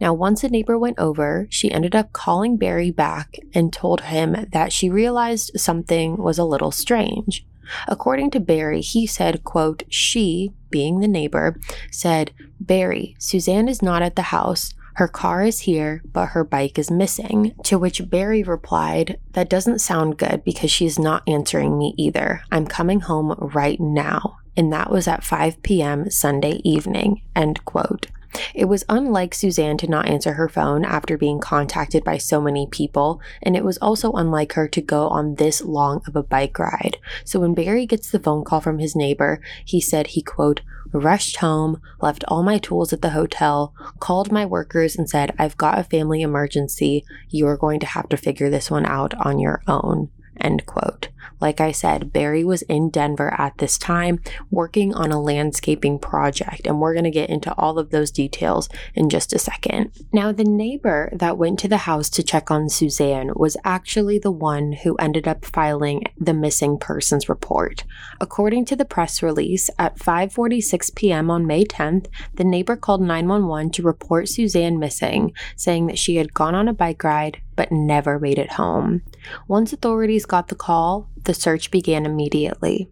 Now, 0.00 0.12
once 0.12 0.42
a 0.42 0.48
neighbor 0.48 0.78
went 0.78 0.98
over, 0.98 1.46
she 1.50 1.70
ended 1.70 1.94
up 1.94 2.12
calling 2.12 2.56
Barry 2.56 2.90
back 2.90 3.38
and 3.54 3.72
told 3.72 4.02
him 4.02 4.46
that 4.52 4.72
she 4.72 4.90
realized 4.90 5.52
something 5.56 6.16
was 6.16 6.38
a 6.38 6.44
little 6.44 6.72
strange. 6.72 7.46
According 7.86 8.32
to 8.32 8.40
Barry, 8.40 8.80
he 8.80 9.06
said, 9.06 9.44
quote, 9.44 9.84
she, 9.88 10.52
being 10.70 11.00
the 11.00 11.08
neighbor, 11.08 11.58
said, 11.90 12.32
Barry, 12.60 13.14
Suzanne 13.18 13.68
is 13.68 13.82
not 13.82 14.02
at 14.02 14.16
the 14.16 14.22
house. 14.22 14.74
Her 14.94 15.08
car 15.08 15.42
is 15.42 15.60
here, 15.60 16.02
but 16.12 16.30
her 16.30 16.44
bike 16.44 16.78
is 16.78 16.90
missing. 16.90 17.54
To 17.64 17.78
which 17.78 18.10
Barry 18.10 18.42
replied, 18.42 19.18
That 19.32 19.48
doesn't 19.48 19.80
sound 19.80 20.18
good 20.18 20.44
because 20.44 20.70
she's 20.70 20.98
not 20.98 21.22
answering 21.26 21.78
me 21.78 21.94
either. 21.96 22.42
I'm 22.50 22.66
coming 22.66 23.00
home 23.00 23.34
right 23.38 23.80
now. 23.80 24.38
And 24.56 24.72
that 24.72 24.90
was 24.90 25.08
at 25.08 25.24
5 25.24 25.62
p.m. 25.62 26.10
Sunday 26.10 26.60
evening. 26.62 27.22
End 27.34 27.64
quote. 27.64 28.08
It 28.54 28.66
was 28.66 28.84
unlike 28.88 29.34
Suzanne 29.34 29.76
to 29.78 29.86
not 29.86 30.08
answer 30.08 30.34
her 30.34 30.48
phone 30.48 30.84
after 30.84 31.18
being 31.18 31.38
contacted 31.38 32.02
by 32.02 32.18
so 32.18 32.40
many 32.40 32.66
people, 32.66 33.20
and 33.42 33.56
it 33.56 33.64
was 33.64 33.78
also 33.78 34.12
unlike 34.12 34.54
her 34.54 34.68
to 34.68 34.80
go 34.80 35.08
on 35.08 35.34
this 35.34 35.60
long 35.60 36.02
of 36.06 36.16
a 36.16 36.22
bike 36.22 36.58
ride. 36.58 36.98
So 37.24 37.40
when 37.40 37.54
Barry 37.54 37.86
gets 37.86 38.10
the 38.10 38.18
phone 38.18 38.44
call 38.44 38.60
from 38.60 38.78
his 38.78 38.96
neighbor, 38.96 39.40
he 39.64 39.80
said 39.80 40.08
he, 40.08 40.22
quote, 40.22 40.60
rushed 40.92 41.36
home, 41.36 41.80
left 42.00 42.24
all 42.28 42.42
my 42.42 42.58
tools 42.58 42.92
at 42.92 43.02
the 43.02 43.10
hotel, 43.10 43.74
called 43.98 44.32
my 44.32 44.44
workers, 44.44 44.96
and 44.96 45.08
said, 45.08 45.34
I've 45.38 45.56
got 45.56 45.78
a 45.78 45.84
family 45.84 46.22
emergency. 46.22 47.04
You're 47.30 47.56
going 47.56 47.80
to 47.80 47.86
have 47.86 48.08
to 48.10 48.16
figure 48.16 48.50
this 48.50 48.70
one 48.70 48.86
out 48.86 49.14
on 49.24 49.38
your 49.38 49.62
own. 49.66 50.10
End 50.40 50.66
quote. 50.66 51.08
Like 51.42 51.60
I 51.60 51.72
said, 51.72 52.12
Barry 52.12 52.44
was 52.44 52.62
in 52.62 52.88
Denver 52.88 53.34
at 53.36 53.58
this 53.58 53.76
time 53.76 54.20
working 54.52 54.94
on 54.94 55.10
a 55.10 55.20
landscaping 55.20 55.98
project, 55.98 56.68
and 56.68 56.80
we're 56.80 56.94
going 56.94 57.02
to 57.02 57.10
get 57.10 57.30
into 57.30 57.52
all 57.58 57.80
of 57.80 57.90
those 57.90 58.12
details 58.12 58.68
in 58.94 59.10
just 59.10 59.32
a 59.32 59.40
second. 59.40 59.90
Now, 60.12 60.30
the 60.30 60.44
neighbor 60.44 61.10
that 61.12 61.36
went 61.36 61.58
to 61.58 61.68
the 61.68 61.78
house 61.78 62.08
to 62.10 62.22
check 62.22 62.52
on 62.52 62.68
Suzanne 62.68 63.32
was 63.34 63.56
actually 63.64 64.20
the 64.20 64.30
one 64.30 64.70
who 64.70 64.94
ended 64.96 65.26
up 65.26 65.44
filing 65.44 66.04
the 66.16 66.32
missing 66.32 66.78
persons 66.78 67.28
report. 67.28 67.82
According 68.20 68.66
to 68.66 68.76
the 68.76 68.84
press 68.84 69.20
release, 69.20 69.68
at 69.80 69.98
5:46 69.98 70.94
p.m. 70.94 71.28
on 71.28 71.44
May 71.44 71.64
10th, 71.64 72.06
the 72.34 72.44
neighbor 72.44 72.76
called 72.76 73.02
911 73.02 73.72
to 73.72 73.82
report 73.82 74.28
Suzanne 74.28 74.78
missing, 74.78 75.32
saying 75.56 75.88
that 75.88 75.98
she 75.98 76.16
had 76.16 76.34
gone 76.34 76.54
on 76.54 76.68
a 76.68 76.72
bike 76.72 77.02
ride 77.02 77.40
but 77.56 77.72
never 77.72 78.18
made 78.18 78.38
it 78.38 78.52
home. 78.52 79.02
Once 79.48 79.72
authorities 79.72 80.26
got 80.26 80.48
the 80.48 80.54
call, 80.54 81.08
the 81.24 81.34
search 81.34 81.70
began 81.70 82.04
immediately. 82.04 82.88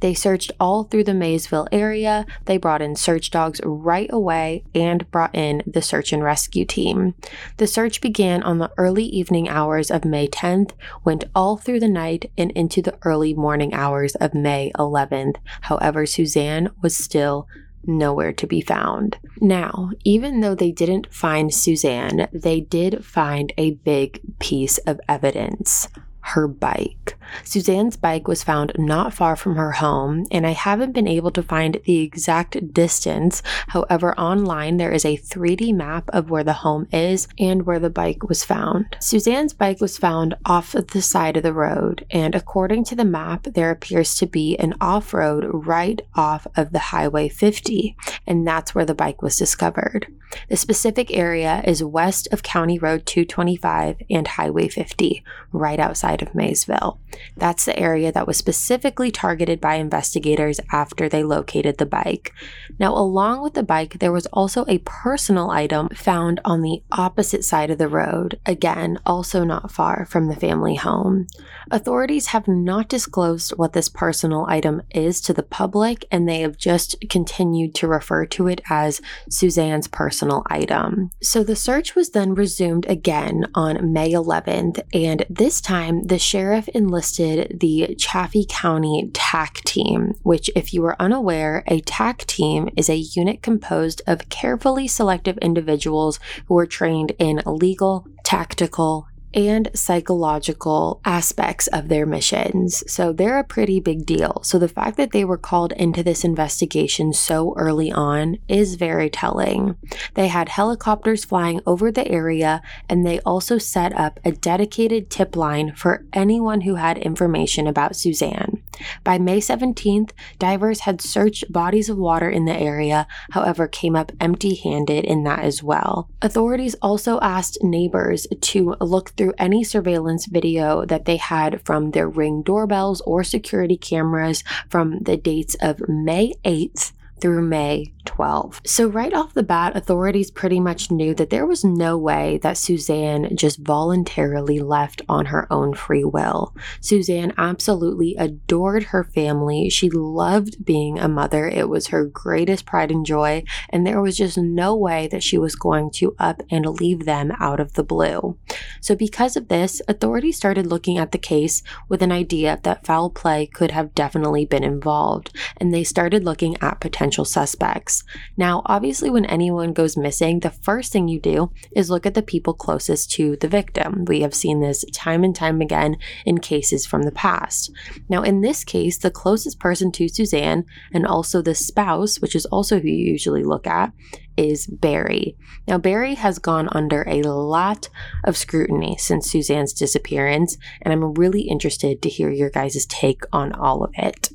They 0.00 0.14
searched 0.14 0.52
all 0.58 0.84
through 0.84 1.04
the 1.04 1.14
Maysville 1.14 1.68
area, 1.70 2.26
they 2.46 2.56
brought 2.56 2.82
in 2.82 2.96
search 2.96 3.30
dogs 3.30 3.60
right 3.64 4.10
away, 4.12 4.64
and 4.74 5.10
brought 5.10 5.34
in 5.34 5.62
the 5.66 5.82
search 5.82 6.12
and 6.12 6.22
rescue 6.22 6.64
team. 6.64 7.14
The 7.58 7.66
search 7.66 8.00
began 8.00 8.42
on 8.42 8.58
the 8.58 8.70
early 8.78 9.04
evening 9.04 9.48
hours 9.48 9.90
of 9.90 10.04
May 10.04 10.28
10th, 10.28 10.72
went 11.04 11.24
all 11.34 11.56
through 11.56 11.80
the 11.80 11.88
night, 11.88 12.30
and 12.38 12.50
into 12.52 12.80
the 12.80 12.96
early 13.02 13.34
morning 13.34 13.74
hours 13.74 14.14
of 14.16 14.34
May 14.34 14.72
11th. 14.78 15.36
However, 15.62 16.06
Suzanne 16.06 16.70
was 16.82 16.96
still 16.96 17.46
nowhere 17.86 18.32
to 18.32 18.46
be 18.46 18.60
found. 18.60 19.18
Now, 19.40 19.90
even 20.04 20.40
though 20.40 20.54
they 20.54 20.72
didn't 20.72 21.12
find 21.12 21.52
Suzanne, 21.52 22.28
they 22.32 22.60
did 22.60 23.04
find 23.04 23.52
a 23.56 23.72
big 23.72 24.20
piece 24.38 24.78
of 24.78 25.00
evidence 25.08 25.88
her 26.24 26.48
bike. 26.48 27.18
Suzanne's 27.42 27.96
bike 27.96 28.26
was 28.26 28.42
found 28.42 28.72
not 28.78 29.12
far 29.12 29.36
from 29.36 29.56
her 29.56 29.72
home, 29.72 30.26
and 30.30 30.46
I 30.46 30.52
haven't 30.52 30.92
been 30.92 31.06
able 31.06 31.30
to 31.32 31.42
find 31.42 31.78
the 31.84 32.00
exact 32.00 32.72
distance. 32.72 33.42
However, 33.68 34.18
online 34.18 34.78
there 34.78 34.92
is 34.92 35.04
a 35.04 35.18
3D 35.18 35.74
map 35.74 36.08
of 36.10 36.30
where 36.30 36.44
the 36.44 36.54
home 36.54 36.88
is 36.92 37.28
and 37.38 37.66
where 37.66 37.78
the 37.78 37.90
bike 37.90 38.26
was 38.28 38.42
found. 38.42 38.96
Suzanne's 39.00 39.52
bike 39.52 39.80
was 39.80 39.98
found 39.98 40.34
off 40.46 40.72
the 40.72 41.02
side 41.02 41.36
of 41.36 41.42
the 41.42 41.52
road, 41.52 42.06
and 42.10 42.34
according 42.34 42.84
to 42.84 42.96
the 42.96 43.04
map, 43.04 43.44
there 43.44 43.70
appears 43.70 44.14
to 44.16 44.26
be 44.26 44.56
an 44.56 44.74
off 44.80 45.12
road 45.12 45.44
right 45.52 46.00
off 46.14 46.46
of 46.56 46.72
the 46.72 46.78
Highway 46.78 47.28
50, 47.28 47.96
and 48.26 48.46
that's 48.46 48.74
where 48.74 48.86
the 48.86 48.94
bike 48.94 49.20
was 49.20 49.36
discovered. 49.36 50.06
The 50.48 50.56
specific 50.56 51.16
area 51.16 51.62
is 51.64 51.84
west 51.84 52.28
of 52.32 52.42
County 52.42 52.78
Road 52.78 53.06
225 53.06 54.02
and 54.10 54.26
Highway 54.26 54.68
50, 54.68 55.22
right 55.52 55.78
outside 55.78 56.13
of 56.22 56.34
Maysville. 56.34 56.98
That's 57.36 57.64
the 57.64 57.78
area 57.78 58.12
that 58.12 58.26
was 58.26 58.36
specifically 58.36 59.10
targeted 59.10 59.60
by 59.60 59.74
investigators 59.76 60.60
after 60.72 61.08
they 61.08 61.22
located 61.22 61.78
the 61.78 61.86
bike. 61.86 62.32
Now, 62.78 62.94
along 62.94 63.42
with 63.42 63.54
the 63.54 63.62
bike, 63.62 63.98
there 63.98 64.12
was 64.12 64.26
also 64.26 64.64
a 64.66 64.78
personal 64.78 65.50
item 65.50 65.88
found 65.90 66.40
on 66.44 66.62
the 66.62 66.82
opposite 66.92 67.44
side 67.44 67.70
of 67.70 67.78
the 67.78 67.88
road, 67.88 68.38
again, 68.46 68.98
also 69.06 69.44
not 69.44 69.70
far 69.70 70.06
from 70.06 70.28
the 70.28 70.36
family 70.36 70.74
home. 70.74 71.26
Authorities 71.70 72.28
have 72.28 72.48
not 72.48 72.88
disclosed 72.88 73.52
what 73.56 73.72
this 73.72 73.88
personal 73.88 74.46
item 74.48 74.82
is 74.90 75.20
to 75.22 75.32
the 75.32 75.42
public, 75.42 76.04
and 76.10 76.28
they 76.28 76.40
have 76.40 76.56
just 76.56 76.96
continued 77.08 77.74
to 77.76 77.88
refer 77.88 78.26
to 78.26 78.48
it 78.48 78.60
as 78.70 79.00
Suzanne's 79.28 79.88
personal 79.88 80.42
item. 80.46 81.10
So 81.22 81.44
the 81.44 81.56
search 81.56 81.94
was 81.94 82.10
then 82.10 82.34
resumed 82.34 82.86
again 82.86 83.46
on 83.54 83.92
May 83.92 84.12
11th, 84.12 84.80
and 84.92 85.24
this 85.30 85.60
time 85.60 86.03
the 86.04 86.18
sheriff 86.18 86.68
enlisted 86.68 87.60
the 87.60 87.94
Chaffee 87.98 88.44
County 88.46 89.10
TAC 89.14 89.62
team, 89.64 90.14
which, 90.22 90.50
if 90.54 90.74
you 90.74 90.84
are 90.84 91.00
unaware, 91.00 91.64
a 91.66 91.80
TAC 91.80 92.26
team 92.26 92.68
is 92.76 92.90
a 92.90 92.96
unit 92.96 93.42
composed 93.42 94.02
of 94.06 94.28
carefully 94.28 94.86
selected 94.86 95.38
individuals 95.38 96.20
who 96.46 96.58
are 96.58 96.66
trained 96.66 97.12
in 97.18 97.40
legal, 97.46 98.06
tactical, 98.22 99.08
and 99.34 99.70
psychological 99.74 101.00
aspects 101.04 101.66
of 101.68 101.88
their 101.88 102.06
missions. 102.06 102.82
So 102.90 103.12
they're 103.12 103.38
a 103.38 103.44
pretty 103.44 103.80
big 103.80 104.06
deal. 104.06 104.40
So 104.44 104.58
the 104.58 104.68
fact 104.68 104.96
that 104.96 105.10
they 105.10 105.24
were 105.24 105.36
called 105.36 105.72
into 105.72 106.02
this 106.02 106.24
investigation 106.24 107.12
so 107.12 107.54
early 107.56 107.92
on 107.92 108.38
is 108.48 108.76
very 108.76 109.10
telling. 109.10 109.76
They 110.14 110.28
had 110.28 110.48
helicopters 110.48 111.24
flying 111.24 111.60
over 111.66 111.92
the 111.92 112.08
area 112.08 112.62
and 112.88 113.04
they 113.04 113.20
also 113.20 113.58
set 113.58 113.92
up 113.94 114.20
a 114.24 114.32
dedicated 114.32 115.10
tip 115.10 115.36
line 115.36 115.74
for 115.74 116.04
anyone 116.12 116.62
who 116.62 116.76
had 116.76 116.98
information 116.98 117.66
about 117.66 117.96
Suzanne. 117.96 118.62
By 119.02 119.18
May 119.18 119.38
17th, 119.38 120.10
divers 120.38 120.80
had 120.80 121.00
searched 121.00 121.52
bodies 121.52 121.88
of 121.88 121.98
water 121.98 122.28
in 122.28 122.44
the 122.44 122.56
area, 122.56 123.06
however, 123.30 123.68
came 123.68 123.96
up 123.96 124.12
empty 124.20 124.54
handed 124.54 125.04
in 125.04 125.24
that 125.24 125.40
as 125.40 125.62
well. 125.62 126.08
Authorities 126.22 126.74
also 126.82 127.20
asked 127.20 127.62
neighbors 127.62 128.26
to 128.40 128.76
look 128.80 129.10
through 129.10 129.34
any 129.38 129.64
surveillance 129.64 130.26
video 130.26 130.84
that 130.84 131.04
they 131.04 131.16
had 131.16 131.60
from 131.64 131.90
their 131.90 132.08
ring 132.08 132.42
doorbells 132.42 133.00
or 133.02 133.24
security 133.24 133.76
cameras 133.76 134.44
from 134.68 135.00
the 135.00 135.16
dates 135.16 135.56
of 135.60 135.88
May 135.88 136.34
8th 136.44 136.92
through 137.24 137.40
May 137.40 137.90
12. 138.04 138.60
So, 138.66 138.86
right 138.86 139.14
off 139.14 139.32
the 139.32 139.42
bat, 139.42 139.74
authorities 139.74 140.30
pretty 140.30 140.60
much 140.60 140.90
knew 140.90 141.14
that 141.14 141.30
there 141.30 141.46
was 141.46 141.64
no 141.64 141.96
way 141.96 142.38
that 142.42 142.58
Suzanne 142.58 143.34
just 143.34 143.60
voluntarily 143.60 144.58
left 144.58 145.00
on 145.08 145.26
her 145.26 145.50
own 145.50 145.72
free 145.72 146.04
will. 146.04 146.54
Suzanne 146.82 147.32
absolutely 147.38 148.14
adored 148.16 148.84
her 148.84 149.04
family. 149.04 149.70
She 149.70 149.88
loved 149.88 150.66
being 150.66 150.98
a 150.98 151.08
mother, 151.08 151.48
it 151.48 151.70
was 151.70 151.86
her 151.86 152.04
greatest 152.04 152.66
pride 152.66 152.90
and 152.90 153.06
joy, 153.06 153.42
and 153.70 153.86
there 153.86 154.02
was 154.02 154.18
just 154.18 154.36
no 154.36 154.76
way 154.76 155.08
that 155.08 155.22
she 155.22 155.38
was 155.38 155.56
going 155.56 155.90
to 155.92 156.14
up 156.18 156.42
and 156.50 156.66
leave 156.66 157.06
them 157.06 157.32
out 157.40 157.58
of 157.58 157.72
the 157.72 157.84
blue. 157.84 158.36
So, 158.82 158.94
because 158.94 159.34
of 159.34 159.48
this, 159.48 159.80
authorities 159.88 160.36
started 160.36 160.66
looking 160.66 160.98
at 160.98 161.12
the 161.12 161.18
case 161.18 161.62
with 161.88 162.02
an 162.02 162.12
idea 162.12 162.60
that 162.64 162.84
foul 162.84 163.08
play 163.08 163.46
could 163.46 163.70
have 163.70 163.94
definitely 163.94 164.44
been 164.44 164.62
involved, 164.62 165.34
and 165.56 165.72
they 165.72 165.84
started 165.84 166.22
looking 166.22 166.56
at 166.60 166.80
potential 166.80 167.13
suspects. 167.22 168.02
Now, 168.36 168.62
obviously, 168.66 169.10
when 169.10 169.26
anyone 169.26 169.72
goes 169.72 169.96
missing, 169.96 170.40
the 170.40 170.50
first 170.50 170.90
thing 170.90 171.06
you 171.06 171.20
do 171.20 171.52
is 171.76 171.90
look 171.90 172.06
at 172.06 172.14
the 172.14 172.22
people 172.22 172.54
closest 172.54 173.12
to 173.12 173.36
the 173.36 173.46
victim. 173.46 174.04
We 174.06 174.22
have 174.22 174.34
seen 174.34 174.60
this 174.60 174.84
time 174.92 175.22
and 175.22 175.36
time 175.36 175.60
again 175.60 175.98
in 176.24 176.38
cases 176.38 176.86
from 176.86 177.02
the 177.02 177.12
past. 177.12 177.70
Now, 178.08 178.22
in 178.22 178.40
this 178.40 178.64
case, 178.64 178.98
the 178.98 179.10
closest 179.10 179.60
person 179.60 179.92
to 179.92 180.08
Suzanne 180.08 180.64
and 180.92 181.06
also 181.06 181.42
the 181.42 181.54
spouse, 181.54 182.20
which 182.20 182.34
is 182.34 182.46
also 182.46 182.80
who 182.80 182.88
you 182.88 183.12
usually 183.12 183.44
look 183.44 183.66
at, 183.66 183.92
is 184.36 184.66
Barry. 184.66 185.36
Now, 185.68 185.78
Barry 185.78 186.14
has 186.14 186.38
gone 186.38 186.68
under 186.72 187.04
a 187.06 187.22
lot 187.22 187.88
of 188.24 188.36
scrutiny 188.36 188.96
since 188.98 189.30
Suzanne's 189.30 189.72
disappearance, 189.72 190.56
and 190.82 190.92
I'm 190.92 191.14
really 191.14 191.42
interested 191.42 192.02
to 192.02 192.08
hear 192.08 192.30
your 192.30 192.50
guys' 192.50 192.86
take 192.86 193.22
on 193.32 193.52
all 193.52 193.84
of 193.84 193.92
it. 193.94 194.30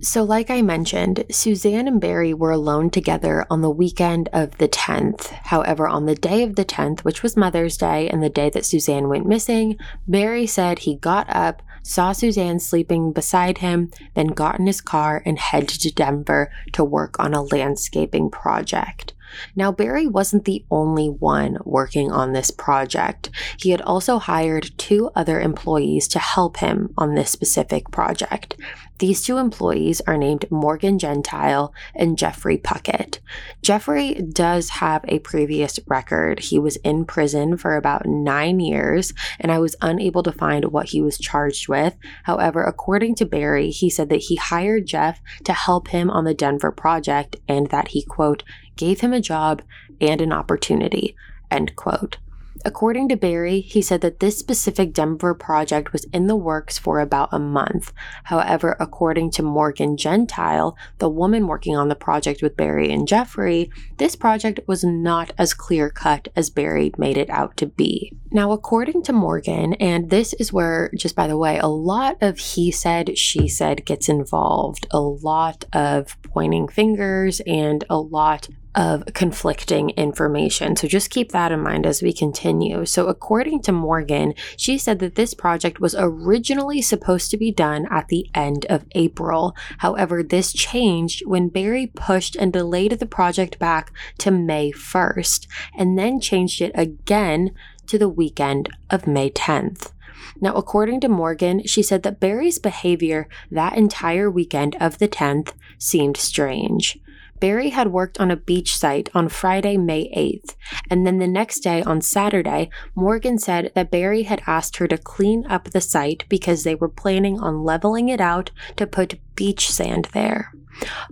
So, 0.00 0.24
like 0.24 0.50
I 0.50 0.62
mentioned, 0.62 1.24
Suzanne 1.30 1.86
and 1.86 2.00
Barry 2.00 2.34
were 2.34 2.50
alone 2.50 2.90
together 2.90 3.46
on 3.48 3.60
the 3.60 3.70
weekend 3.70 4.28
of 4.32 4.58
the 4.58 4.68
10th. 4.68 5.26
However, 5.44 5.86
on 5.86 6.06
the 6.06 6.14
day 6.14 6.42
of 6.42 6.56
the 6.56 6.64
10th, 6.64 7.00
which 7.00 7.22
was 7.22 7.36
Mother's 7.36 7.76
Day 7.76 8.08
and 8.08 8.22
the 8.22 8.28
day 8.28 8.50
that 8.50 8.66
Suzanne 8.66 9.08
went 9.08 9.26
missing, 9.26 9.78
Barry 10.08 10.46
said 10.46 10.80
he 10.80 10.96
got 10.96 11.28
up, 11.28 11.62
saw 11.84 12.12
Suzanne 12.12 12.58
sleeping 12.58 13.12
beside 13.12 13.58
him, 13.58 13.90
then 14.14 14.28
got 14.28 14.58
in 14.58 14.66
his 14.66 14.80
car 14.80 15.22
and 15.24 15.38
headed 15.38 15.80
to 15.80 15.92
Denver 15.92 16.50
to 16.72 16.82
work 16.82 17.16
on 17.20 17.34
a 17.34 17.42
landscaping 17.42 18.30
project. 18.30 19.12
Now, 19.56 19.72
Barry 19.72 20.06
wasn't 20.06 20.44
the 20.44 20.64
only 20.70 21.08
one 21.08 21.58
working 21.64 22.10
on 22.10 22.32
this 22.32 22.50
project. 22.50 23.30
He 23.58 23.70
had 23.70 23.80
also 23.82 24.18
hired 24.18 24.70
two 24.78 25.10
other 25.14 25.40
employees 25.40 26.08
to 26.08 26.18
help 26.18 26.58
him 26.58 26.92
on 26.96 27.14
this 27.14 27.30
specific 27.30 27.90
project. 27.90 28.56
These 29.02 29.24
two 29.24 29.38
employees 29.38 30.00
are 30.06 30.16
named 30.16 30.48
Morgan 30.48 30.96
Gentile 30.96 31.74
and 31.92 32.16
Jeffrey 32.16 32.56
Puckett. 32.56 33.18
Jeffrey 33.60 34.14
does 34.14 34.68
have 34.68 35.04
a 35.08 35.18
previous 35.18 35.80
record. 35.88 36.38
He 36.38 36.56
was 36.56 36.76
in 36.76 37.04
prison 37.04 37.56
for 37.56 37.74
about 37.74 38.06
nine 38.06 38.60
years, 38.60 39.12
and 39.40 39.50
I 39.50 39.58
was 39.58 39.74
unable 39.82 40.22
to 40.22 40.30
find 40.30 40.66
what 40.66 40.90
he 40.90 41.02
was 41.02 41.18
charged 41.18 41.66
with. 41.66 41.96
However, 42.22 42.62
according 42.62 43.16
to 43.16 43.26
Barry, 43.26 43.70
he 43.70 43.90
said 43.90 44.08
that 44.10 44.22
he 44.28 44.36
hired 44.36 44.86
Jeff 44.86 45.20
to 45.42 45.52
help 45.52 45.88
him 45.88 46.08
on 46.08 46.22
the 46.22 46.32
Denver 46.32 46.70
project 46.70 47.34
and 47.48 47.70
that 47.70 47.88
he, 47.88 48.04
quote, 48.04 48.44
gave 48.76 49.00
him 49.00 49.12
a 49.12 49.20
job 49.20 49.62
and 50.00 50.20
an 50.20 50.32
opportunity, 50.32 51.16
end 51.50 51.76
quote. 51.76 52.18
According 52.64 53.08
to 53.08 53.16
Barry, 53.16 53.60
he 53.60 53.82
said 53.82 54.02
that 54.02 54.20
this 54.20 54.38
specific 54.38 54.92
Denver 54.92 55.34
project 55.34 55.92
was 55.92 56.04
in 56.12 56.28
the 56.28 56.36
works 56.36 56.78
for 56.78 57.00
about 57.00 57.30
a 57.32 57.38
month. 57.38 57.92
However, 58.24 58.76
according 58.78 59.32
to 59.32 59.42
Morgan 59.42 59.96
Gentile, 59.96 60.76
the 60.98 61.08
woman 61.08 61.48
working 61.48 61.76
on 61.76 61.88
the 61.88 61.96
project 61.96 62.40
with 62.40 62.56
Barry 62.56 62.92
and 62.92 63.08
Jeffrey, 63.08 63.70
this 63.96 64.14
project 64.14 64.60
was 64.66 64.84
not 64.84 65.32
as 65.38 65.54
clear 65.54 65.90
cut 65.90 66.28
as 66.36 66.50
Barry 66.50 66.92
made 66.96 67.16
it 67.16 67.30
out 67.30 67.56
to 67.56 67.66
be. 67.66 68.12
Now, 68.30 68.52
according 68.52 69.02
to 69.04 69.12
Morgan, 69.12 69.74
and 69.74 70.10
this 70.10 70.32
is 70.34 70.52
where, 70.52 70.90
just 70.94 71.16
by 71.16 71.26
the 71.26 71.36
way, 71.36 71.58
a 71.58 71.66
lot 71.66 72.16
of 72.20 72.38
he 72.38 72.70
said, 72.70 73.18
she 73.18 73.48
said 73.48 73.84
gets 73.84 74.08
involved, 74.08 74.86
a 74.90 75.00
lot 75.00 75.64
of 75.72 76.16
pointing 76.32 76.68
fingers 76.68 77.40
and 77.46 77.84
a 77.90 77.98
lot 77.98 78.48
of 78.74 79.04
conflicting 79.12 79.90
information. 79.90 80.76
So 80.76 80.88
just 80.88 81.10
keep 81.10 81.32
that 81.32 81.52
in 81.52 81.60
mind 81.60 81.86
as 81.86 82.02
we 82.02 82.12
continue. 82.12 82.86
So, 82.86 83.06
according 83.08 83.62
to 83.62 83.72
Morgan, 83.72 84.34
she 84.56 84.78
said 84.78 84.98
that 85.00 85.14
this 85.14 85.34
project 85.34 85.78
was 85.78 85.94
originally 85.98 86.80
supposed 86.80 87.30
to 87.30 87.36
be 87.36 87.52
done 87.52 87.86
at 87.90 88.08
the 88.08 88.28
end 88.34 88.64
of 88.70 88.86
April. 88.92 89.54
However, 89.78 90.22
this 90.22 90.52
changed 90.52 91.22
when 91.26 91.48
Barry 91.48 91.86
pushed 91.86 92.34
and 92.36 92.52
delayed 92.52 92.92
the 92.92 93.06
project 93.06 93.58
back 93.58 93.92
to 94.18 94.30
May 94.30 94.72
1st 94.72 95.46
and 95.76 95.98
then 95.98 96.20
changed 96.20 96.62
it 96.62 96.72
again 96.74 97.50
to 97.88 97.98
the 97.98 98.08
weekend 98.08 98.70
of 98.90 99.06
May 99.06 99.30
10th. 99.30 99.91
Now, 100.40 100.54
according 100.54 101.00
to 101.00 101.08
Morgan, 101.08 101.66
she 101.66 101.82
said 101.82 102.02
that 102.02 102.20
Barry's 102.20 102.58
behavior 102.58 103.28
that 103.50 103.76
entire 103.76 104.30
weekend 104.30 104.76
of 104.80 104.98
the 104.98 105.08
10th 105.08 105.52
seemed 105.78 106.16
strange. 106.16 106.98
Barry 107.42 107.70
had 107.70 107.90
worked 107.90 108.20
on 108.20 108.30
a 108.30 108.36
beach 108.36 108.76
site 108.76 109.08
on 109.14 109.28
Friday, 109.28 109.76
May 109.76 110.08
8th, 110.16 110.54
and 110.88 111.04
then 111.04 111.18
the 111.18 111.26
next 111.26 111.58
day 111.58 111.82
on 111.82 112.00
Saturday, 112.00 112.70
Morgan 112.94 113.36
said 113.36 113.72
that 113.74 113.90
Barry 113.90 114.22
had 114.22 114.42
asked 114.46 114.76
her 114.76 114.86
to 114.86 114.96
clean 114.96 115.44
up 115.48 115.70
the 115.70 115.80
site 115.80 116.24
because 116.28 116.62
they 116.62 116.76
were 116.76 116.88
planning 116.88 117.40
on 117.40 117.64
leveling 117.64 118.08
it 118.08 118.20
out 118.20 118.52
to 118.76 118.86
put 118.86 119.18
beach 119.34 119.68
sand 119.68 120.08
there. 120.12 120.52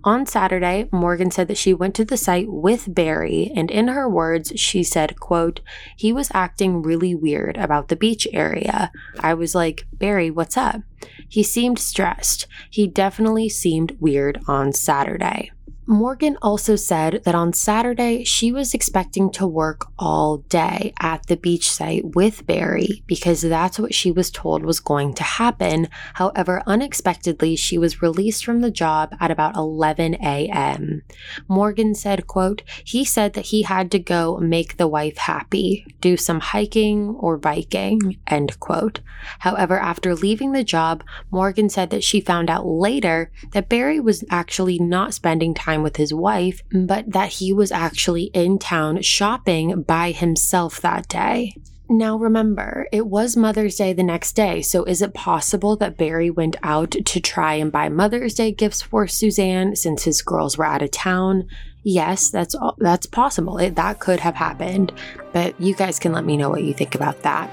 On 0.05 0.26
Saturday, 0.26 0.88
Morgan 0.90 1.31
said 1.31 1.49
that 1.49 1.59
she 1.59 1.75
went 1.75 1.95
to 1.97 2.05
the 2.05 2.17
site 2.17 2.49
with 2.49 2.95
Barry, 2.95 3.52
and 3.55 3.71
in 3.71 3.88
her 3.88 4.09
words, 4.09 4.52
she 4.57 4.83
said, 4.83 5.21
quote, 5.21 5.61
he 5.97 6.12
was 6.12 6.31
acting 6.33 6.83
really 6.83 7.14
weird 7.14 7.57
about 7.57 7.88
the 7.88 7.97
beach 7.97 8.26
area. 8.33 8.90
I 9.21 9.35
was 9.35 9.55
like, 9.55 9.87
Barry, 9.93 10.31
what's 10.31 10.57
up? 10.57 10.83
He 11.29 11.43
seemed 11.43 11.79
stressed. 11.79 12.47
He 12.71 12.87
definitely 12.87 13.49
seemed 13.49 13.97
weird 14.00 14.40
on 14.47 14.73
Saturday. 14.73 15.50
Morgan 15.90 16.38
also 16.40 16.76
said 16.76 17.20
that 17.25 17.35
on 17.35 17.52
Saturday 17.52 18.23
she 18.23 18.52
was 18.52 18.75
expecting 18.75 19.28
to 19.32 19.44
work 19.44 19.88
all 19.99 20.37
day 20.49 20.92
at 21.00 21.26
the 21.26 21.37
beach 21.37 21.68
site 21.68 22.14
with 22.14 22.47
Barry 22.47 23.02
because 23.09 23.40
that's 23.40 23.76
what 23.76 23.92
she 23.92 24.12
was 24.12 24.30
told 24.30 24.64
was 24.64 24.78
going 24.78 25.14
to 25.14 25.25
happen. 25.25 25.88
However, 26.14 26.62
unexpectedly, 26.64 27.56
she 27.56 27.76
was 27.76 28.00
released 28.00 28.44
from 28.44 28.61
the 28.61 28.70
job 28.70 29.16
at 29.18 29.32
about 29.32 29.56
11 29.56 30.14
a.m. 30.23 31.02
Morgan 31.49 31.97
said, 31.97 32.28
quote, 32.28 32.62
he 32.85 33.04
said 33.04 33.32
that 33.32 33.47
he 33.47 33.62
had 33.62 33.90
to 33.90 33.99
go 33.99 34.38
make 34.38 34.76
the 34.76 34.87
wife 34.87 35.16
happy, 35.16 35.85
do 36.00 36.16
some 36.16 36.38
hiking 36.38 37.16
or 37.18 37.37
biking, 37.37 38.16
end 38.28 38.61
quote. 38.61 39.00
However, 39.40 39.76
after 39.76 40.14
leaving 40.14 40.52
the 40.52 40.62
job, 40.62 41.02
Morgan 41.32 41.68
said 41.68 41.90
that 41.90 42.04
she 42.04 42.20
found 42.20 42.49
out 42.49 42.64
later 42.64 43.32
that 43.50 43.68
Barry 43.68 43.99
was 43.99 44.23
actually 44.30 44.78
not 44.78 45.14
spending 45.14 45.52
time 45.52 45.80
time 45.81 45.83
with 45.83 45.97
his 45.97 46.15
wife, 46.15 46.63
but 46.73 47.13
that 47.13 47.33
he 47.33 47.53
was 47.53 47.73
actually 47.73 48.25
in 48.35 48.59
town 48.59 49.03
shopping 49.03 49.83
by 49.83 50.13
himself 50.13 50.81
that 50.81 51.09
day. 51.09 51.55
Now 51.89 52.17
remember, 52.17 52.87
it 52.93 53.07
was 53.09 53.37
Mother's 53.37 53.75
Day 53.75 53.93
the 53.93 54.05
next 54.05 54.35
day, 54.35 54.63
so 54.63 54.85
is 54.85 55.03
it 55.03 55.13
possible 55.13 55.75
that 55.77 55.97
Barry 55.97 56.31
went 56.31 56.57
out 56.63 56.93
to 56.93 57.21
try 57.21 57.55
and 57.55 57.73
buy 57.73 57.89
Mother's 57.89 58.35
Day 58.35 58.53
gifts 58.53 58.81
for 58.81 59.09
Suzanne 59.09 59.75
since 59.75 60.05
his 60.05 60.23
girls 60.23 60.57
were 60.57 60.67
out 60.67 60.83
of 60.83 60.93
town? 60.93 61.49
Yes, 61.83 62.31
that's 62.31 62.55
that's 62.79 63.07
possible. 63.07 63.59
It, 63.59 63.75
that 63.75 63.99
could 63.99 64.21
have 64.21 64.37
happened, 64.37 64.93
but 65.33 65.61
you 65.61 65.75
guys 65.75 65.99
can 65.99 66.13
let 66.13 66.25
me 66.25 66.37
know 66.37 66.51
what 66.51 66.63
you 66.63 66.75
think 66.75 66.95
about 66.95 67.23
that. 67.23 67.51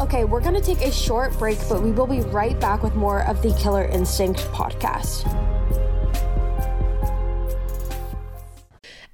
Okay, 0.00 0.24
we're 0.24 0.40
going 0.40 0.54
to 0.54 0.60
take 0.60 0.82
a 0.82 0.90
short 0.90 1.36
break, 1.38 1.58
but 1.68 1.82
we 1.82 1.90
will 1.92 2.06
be 2.06 2.20
right 2.22 2.58
back 2.58 2.82
with 2.82 2.94
more 2.96 3.22
of 3.22 3.40
the 3.42 3.52
Killer 3.54 3.84
Instinct 3.84 4.40
podcast. 4.52 5.24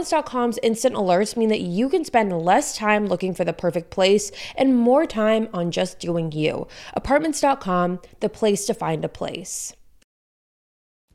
Apartments.com's 0.00 0.58
instant 0.62 0.94
alerts 0.94 1.36
mean 1.36 1.50
that 1.50 1.60
you 1.60 1.90
can 1.90 2.06
spend 2.06 2.32
less 2.32 2.74
time 2.74 3.06
looking 3.06 3.34
for 3.34 3.44
the 3.44 3.52
perfect 3.52 3.90
place 3.90 4.32
and 4.56 4.74
more 4.74 5.04
time 5.04 5.46
on 5.52 5.70
just 5.70 5.98
doing 5.98 6.32
you. 6.32 6.66
Apartments.com, 6.94 8.00
the 8.20 8.30
place 8.30 8.64
to 8.64 8.72
find 8.72 9.04
a 9.04 9.10
place. 9.10 9.74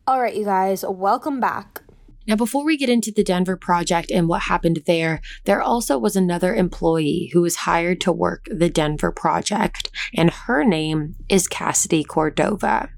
All 0.05 0.21
right, 0.21 0.35
you 0.35 0.45
guys, 0.45 0.85
welcome 0.87 1.39
back. 1.39 1.81
Now, 2.27 2.35
before 2.35 2.63
we 2.63 2.77
get 2.77 2.91
into 2.91 3.11
the 3.11 3.23
Denver 3.23 3.57
project 3.57 4.11
and 4.11 4.29
what 4.29 4.43
happened 4.43 4.83
there, 4.85 5.19
there 5.45 5.63
also 5.63 5.97
was 5.97 6.15
another 6.15 6.53
employee 6.53 7.31
who 7.33 7.41
was 7.41 7.55
hired 7.55 7.99
to 8.01 8.11
work 8.11 8.45
the 8.51 8.69
Denver 8.69 9.11
project, 9.11 9.89
and 10.13 10.29
her 10.29 10.63
name 10.63 11.15
is 11.27 11.47
Cassidy 11.47 12.03
Cordova. 12.03 12.89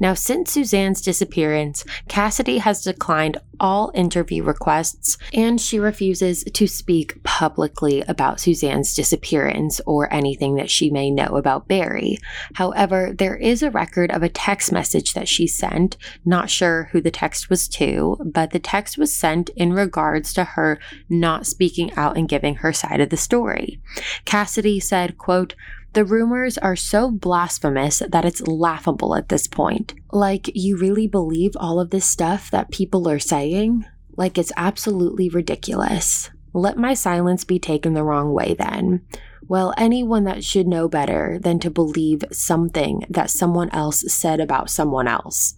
Now, 0.00 0.14
since 0.14 0.52
Suzanne's 0.52 1.00
disappearance, 1.00 1.84
Cassidy 2.08 2.58
has 2.58 2.82
declined 2.82 3.38
all 3.60 3.92
interview 3.94 4.42
requests 4.42 5.16
and 5.32 5.60
she 5.60 5.78
refuses 5.78 6.44
to 6.44 6.66
speak 6.66 7.22
publicly 7.22 8.02
about 8.02 8.40
Suzanne's 8.40 8.94
disappearance 8.94 9.80
or 9.86 10.12
anything 10.12 10.56
that 10.56 10.70
she 10.70 10.90
may 10.90 11.10
know 11.10 11.36
about 11.36 11.68
Barry. 11.68 12.18
However, 12.54 13.12
there 13.16 13.36
is 13.36 13.62
a 13.62 13.70
record 13.70 14.10
of 14.10 14.22
a 14.22 14.28
text 14.28 14.72
message 14.72 15.14
that 15.14 15.28
she 15.28 15.46
sent. 15.46 15.96
Not 16.24 16.50
sure 16.50 16.88
who 16.92 17.00
the 17.00 17.10
text 17.10 17.48
was 17.48 17.68
to, 17.68 18.16
but 18.24 18.50
the 18.50 18.58
text 18.58 18.98
was 18.98 19.14
sent 19.14 19.50
in 19.50 19.72
regards 19.72 20.32
to 20.34 20.44
her 20.44 20.78
not 21.08 21.46
speaking 21.46 21.92
out 21.94 22.16
and 22.16 22.28
giving 22.28 22.56
her 22.56 22.72
side 22.72 23.00
of 23.00 23.10
the 23.10 23.16
story. 23.16 23.80
Cassidy 24.24 24.80
said, 24.80 25.18
quote, 25.18 25.54
the 25.94 26.04
rumors 26.04 26.58
are 26.58 26.76
so 26.76 27.10
blasphemous 27.10 28.02
that 28.08 28.24
it's 28.24 28.46
laughable 28.46 29.14
at 29.14 29.28
this 29.28 29.46
point. 29.46 29.94
Like, 30.12 30.50
you 30.54 30.76
really 30.76 31.06
believe 31.06 31.52
all 31.56 31.80
of 31.80 31.90
this 31.90 32.04
stuff 32.04 32.50
that 32.50 32.70
people 32.70 33.08
are 33.08 33.18
saying? 33.18 33.84
Like, 34.16 34.38
it's 34.38 34.52
absolutely 34.56 35.28
ridiculous. 35.28 36.30
Let 36.52 36.76
my 36.76 36.94
silence 36.94 37.44
be 37.44 37.58
taken 37.58 37.94
the 37.94 38.04
wrong 38.04 38.32
way 38.32 38.54
then. 38.54 39.04
Well, 39.46 39.74
anyone 39.76 40.24
that 40.24 40.44
should 40.44 40.66
know 40.66 40.88
better 40.88 41.38
than 41.40 41.58
to 41.60 41.70
believe 41.70 42.24
something 42.30 43.04
that 43.10 43.30
someone 43.30 43.70
else 43.70 44.04
said 44.12 44.40
about 44.40 44.70
someone 44.70 45.08
else. 45.08 45.54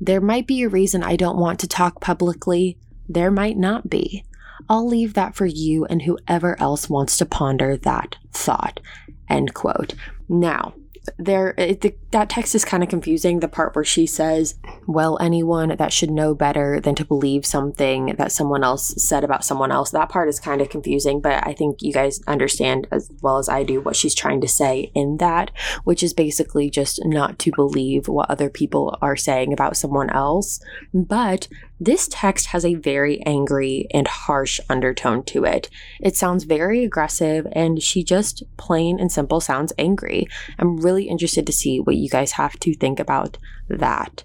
There 0.00 0.20
might 0.20 0.46
be 0.46 0.62
a 0.62 0.68
reason 0.68 1.02
I 1.02 1.16
don't 1.16 1.38
want 1.38 1.60
to 1.60 1.68
talk 1.68 2.00
publicly. 2.00 2.78
There 3.08 3.30
might 3.30 3.56
not 3.56 3.88
be. 3.88 4.24
I'll 4.68 4.86
leave 4.86 5.14
that 5.14 5.34
for 5.34 5.46
you 5.46 5.84
and 5.86 6.02
whoever 6.02 6.60
else 6.60 6.88
wants 6.88 7.16
to 7.18 7.26
ponder 7.26 7.76
that 7.78 8.16
thought. 8.32 8.80
End 9.30 9.54
quote. 9.54 9.94
Now, 10.28 10.74
there 11.18 11.54
it, 11.56 11.80
the, 11.80 11.94
that 12.10 12.28
text 12.28 12.54
is 12.54 12.64
kind 12.64 12.82
of 12.82 12.88
confusing 12.88 13.40
the 13.40 13.48
part 13.48 13.74
where 13.74 13.84
she 13.84 14.06
says 14.06 14.54
well 14.86 15.18
anyone 15.20 15.74
that 15.76 15.92
should 15.92 16.10
know 16.10 16.34
better 16.34 16.78
than 16.80 16.94
to 16.94 17.04
believe 17.04 17.46
something 17.46 18.14
that 18.18 18.32
someone 18.32 18.62
else 18.62 18.94
said 19.02 19.24
about 19.24 19.44
someone 19.44 19.72
else 19.72 19.90
that 19.90 20.08
part 20.08 20.28
is 20.28 20.38
kind 20.38 20.60
of 20.60 20.68
confusing 20.68 21.20
but 21.20 21.44
i 21.46 21.52
think 21.52 21.80
you 21.80 21.92
guys 21.92 22.20
understand 22.26 22.86
as 22.90 23.10
well 23.22 23.38
as 23.38 23.48
i 23.48 23.62
do 23.62 23.80
what 23.80 23.96
she's 23.96 24.14
trying 24.14 24.40
to 24.40 24.48
say 24.48 24.90
in 24.94 25.16
that 25.16 25.50
which 25.84 26.02
is 26.02 26.12
basically 26.12 26.70
just 26.70 27.00
not 27.04 27.38
to 27.38 27.50
believe 27.52 28.08
what 28.08 28.30
other 28.30 28.50
people 28.50 28.96
are 29.00 29.16
saying 29.16 29.52
about 29.52 29.76
someone 29.76 30.10
else 30.10 30.60
but 30.92 31.48
this 31.80 32.08
text 32.10 32.48
has 32.48 32.64
a 32.64 32.74
very 32.74 33.22
angry 33.24 33.86
and 33.92 34.06
harsh 34.06 34.60
undertone 34.68 35.24
to 35.24 35.44
it. 35.44 35.70
It 36.00 36.14
sounds 36.14 36.44
very 36.44 36.84
aggressive, 36.84 37.46
and 37.52 37.82
she 37.82 38.04
just 38.04 38.42
plain 38.58 39.00
and 39.00 39.10
simple 39.10 39.40
sounds 39.40 39.72
angry. 39.78 40.28
I'm 40.58 40.76
really 40.76 41.08
interested 41.08 41.46
to 41.46 41.52
see 41.52 41.80
what 41.80 41.96
you 41.96 42.10
guys 42.10 42.32
have 42.32 42.60
to 42.60 42.74
think 42.74 43.00
about 43.00 43.38
that. 43.68 44.24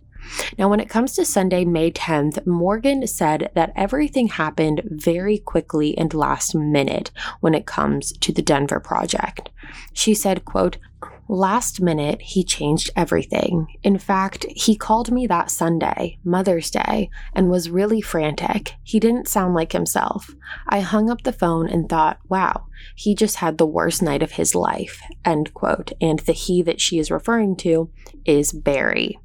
Now, 0.57 0.69
when 0.69 0.79
it 0.79 0.89
comes 0.89 1.13
to 1.13 1.25
Sunday, 1.25 1.65
May 1.65 1.91
10th, 1.91 2.45
Morgan 2.45 3.05
said 3.07 3.51
that 3.53 3.71
everything 3.75 4.27
happened 4.27 4.81
very 4.85 5.37
quickly 5.37 5.97
and 5.97 6.13
last 6.13 6.55
minute 6.55 7.11
when 7.41 7.53
it 7.53 7.65
comes 7.65 8.11
to 8.13 8.31
the 8.31 8.41
Denver 8.41 8.79
project. 8.79 9.49
She 9.93 10.13
said, 10.13 10.45
quote, 10.45 10.77
Last 11.27 11.81
minute, 11.81 12.21
he 12.21 12.43
changed 12.43 12.91
everything. 12.95 13.77
In 13.81 13.97
fact, 13.97 14.45
he 14.55 14.75
called 14.75 15.11
me 15.11 15.25
that 15.25 15.49
Sunday, 15.49 16.19
Mother's 16.23 16.69
Day, 16.69 17.09
and 17.33 17.49
was 17.49 17.69
really 17.69 17.99
frantic. 17.99 18.75
He 18.83 18.99
didn't 18.99 19.27
sound 19.27 19.55
like 19.55 19.71
himself. 19.71 20.35
I 20.67 20.81
hung 20.81 21.09
up 21.09 21.23
the 21.23 21.33
phone 21.33 21.67
and 21.67 21.89
thought, 21.89 22.19
wow, 22.29 22.67
he 22.95 23.15
just 23.15 23.37
had 23.37 23.57
the 23.57 23.65
worst 23.65 24.03
night 24.03 24.21
of 24.21 24.33
his 24.33 24.53
life. 24.53 25.01
End 25.23 25.53
quote. 25.55 25.93
And 25.99 26.19
the 26.19 26.31
he 26.31 26.61
that 26.61 26.79
she 26.79 26.99
is 26.99 27.09
referring 27.09 27.55
to 27.57 27.89
is 28.23 28.51
Barry. 28.51 29.17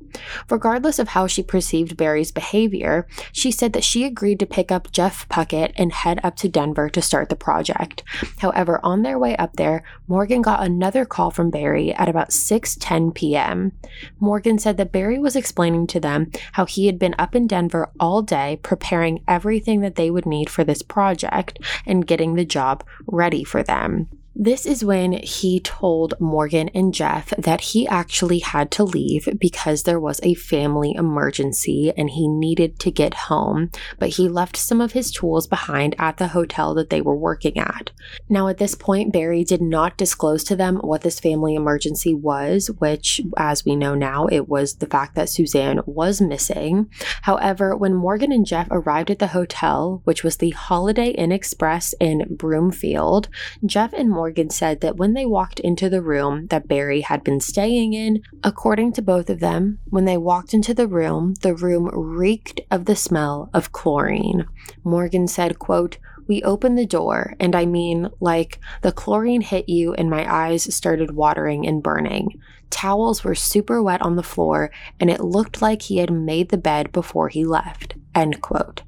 Regardless 0.48 0.98
of 0.98 1.08
how 1.08 1.26
she 1.26 1.42
perceived 1.42 1.96
Barry's 1.96 2.32
behavior, 2.32 3.06
she 3.32 3.50
said 3.50 3.72
that 3.72 3.84
she 3.84 4.04
agreed 4.04 4.38
to 4.40 4.46
pick 4.46 4.70
up 4.70 4.92
Jeff 4.92 5.28
Puckett 5.28 5.72
and 5.76 5.92
head 5.92 6.20
up 6.22 6.36
to 6.36 6.48
Denver 6.48 6.88
to 6.90 7.02
start 7.02 7.28
the 7.28 7.36
project. 7.36 8.02
However, 8.38 8.80
on 8.82 9.02
their 9.02 9.18
way 9.18 9.36
up 9.36 9.56
there, 9.56 9.82
Morgan 10.08 10.42
got 10.42 10.64
another 10.64 11.04
call 11.04 11.30
from 11.30 11.50
Barry 11.50 11.92
at 11.94 12.08
about 12.08 12.30
6:10 12.30 13.14
p.m. 13.14 13.72
Morgan 14.18 14.58
said 14.58 14.76
that 14.76 14.92
Barry 14.92 15.18
was 15.18 15.36
explaining 15.36 15.86
to 15.88 16.00
them 16.00 16.30
how 16.52 16.66
he 16.66 16.86
had 16.86 16.98
been 16.98 17.14
up 17.18 17.34
in 17.34 17.46
Denver 17.46 17.90
all 17.98 18.22
day 18.22 18.58
preparing 18.62 19.22
everything 19.28 19.80
that 19.80 19.96
they 19.96 20.10
would 20.10 20.26
need 20.26 20.50
for 20.50 20.64
this 20.64 20.82
project 20.82 21.58
and 21.86 22.06
getting 22.06 22.34
the 22.34 22.44
job 22.44 22.84
ready 23.06 23.44
for 23.44 23.62
them. 23.62 24.08
This 24.34 24.64
is 24.64 24.84
when 24.84 25.12
he 25.12 25.58
told 25.58 26.14
Morgan 26.20 26.68
and 26.68 26.94
Jeff 26.94 27.30
that 27.36 27.60
he 27.60 27.86
actually 27.88 28.38
had 28.38 28.70
to 28.70 28.84
leave 28.84 29.28
because 29.38 29.82
there 29.82 29.98
was 29.98 30.20
a 30.22 30.34
family 30.34 30.94
emergency 30.96 31.92
and 31.96 32.08
he 32.08 32.28
needed 32.28 32.78
to 32.78 32.92
get 32.92 33.12
home, 33.12 33.70
but 33.98 34.10
he 34.10 34.28
left 34.28 34.56
some 34.56 34.80
of 34.80 34.92
his 34.92 35.10
tools 35.10 35.48
behind 35.48 35.96
at 35.98 36.18
the 36.18 36.28
hotel 36.28 36.74
that 36.74 36.90
they 36.90 37.00
were 37.00 37.16
working 37.16 37.58
at. 37.58 37.90
Now, 38.28 38.46
at 38.46 38.58
this 38.58 38.74
point, 38.74 39.12
Barry 39.12 39.42
did 39.42 39.60
not 39.60 39.98
disclose 39.98 40.44
to 40.44 40.56
them 40.56 40.76
what 40.76 41.02
this 41.02 41.20
family 41.20 41.54
emergency 41.54 42.14
was, 42.14 42.70
which, 42.78 43.20
as 43.36 43.64
we 43.64 43.74
know 43.74 43.94
now, 43.94 44.26
it 44.28 44.48
was 44.48 44.76
the 44.76 44.86
fact 44.86 45.16
that 45.16 45.28
Suzanne 45.28 45.80
was 45.86 46.20
missing. 46.20 46.88
However, 47.22 47.76
when 47.76 47.94
Morgan 47.94 48.30
and 48.32 48.46
Jeff 48.46 48.68
arrived 48.70 49.10
at 49.10 49.18
the 49.18 49.28
hotel, 49.28 50.02
which 50.04 50.22
was 50.22 50.36
the 50.36 50.50
Holiday 50.50 51.10
Inn 51.10 51.32
Express 51.32 51.94
in 52.00 52.36
Broomfield, 52.36 53.28
Jeff 53.66 53.92
and 53.92 54.08
Morgan 54.08 54.29
said 54.50 54.80
that 54.80 54.96
when 54.96 55.14
they 55.14 55.26
walked 55.26 55.60
into 55.60 55.88
the 55.88 56.02
room 56.02 56.46
that 56.48 56.68
Barry 56.68 57.00
had 57.00 57.24
been 57.24 57.40
staying 57.40 57.92
in, 57.92 58.22
according 58.44 58.92
to 58.94 59.02
both 59.02 59.30
of 59.30 59.40
them, 59.40 59.78
when 59.88 60.04
they 60.04 60.16
walked 60.16 60.54
into 60.54 60.74
the 60.74 60.86
room, 60.86 61.34
the 61.42 61.54
room 61.54 61.88
reeked 61.92 62.60
of 62.70 62.84
the 62.84 62.96
smell 62.96 63.50
of 63.52 63.72
chlorine. 63.72 64.46
Morgan 64.84 65.26
said, 65.26 65.58
quote, 65.58 65.98
we 66.28 66.42
opened 66.44 66.78
the 66.78 66.86
door, 66.86 67.34
and 67.40 67.56
I 67.56 67.66
mean, 67.66 68.08
like, 68.20 68.60
the 68.82 68.92
chlorine 68.92 69.40
hit 69.40 69.68
you 69.68 69.94
and 69.94 70.08
my 70.08 70.32
eyes 70.32 70.72
started 70.72 71.10
watering 71.10 71.66
and 71.66 71.82
burning. 71.82 72.40
Towels 72.70 73.24
were 73.24 73.34
super 73.34 73.82
wet 73.82 74.00
on 74.02 74.14
the 74.14 74.22
floor, 74.22 74.70
and 75.00 75.10
it 75.10 75.20
looked 75.20 75.60
like 75.60 75.82
he 75.82 75.96
had 75.96 76.12
made 76.12 76.50
the 76.50 76.56
bed 76.56 76.92
before 76.92 77.30
he 77.30 77.44
left. 77.44 77.94
End 78.14 78.40
quote. 78.40 78.82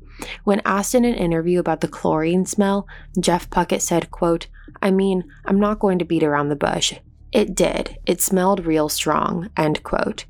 When 0.45 0.63
asked 0.65 0.95
in 0.95 1.05
an 1.05 1.15
interview 1.15 1.59
about 1.59 1.81
the 1.81 1.89
chlorine 1.89 2.47
smell, 2.47 2.87
Jeff 3.19 3.51
Puckett 3.51 3.81
said, 3.81 4.13
quote, 4.13 4.47
I 4.83 4.91
mean, 4.91 5.25
I'm 5.47 5.61
not 5.61 5.79
going 5.79 5.99
to 6.01 6.05
beat 6.05 6.23
around 6.23 6.49
the 6.49 6.57
bush. 6.57 6.95
It 7.33 7.55
did. 7.55 7.99
It 8.05 8.21
smelled 8.21 8.67
real 8.67 8.89
strong. 8.89 9.49
End 9.57 9.83
quote. 9.83 10.27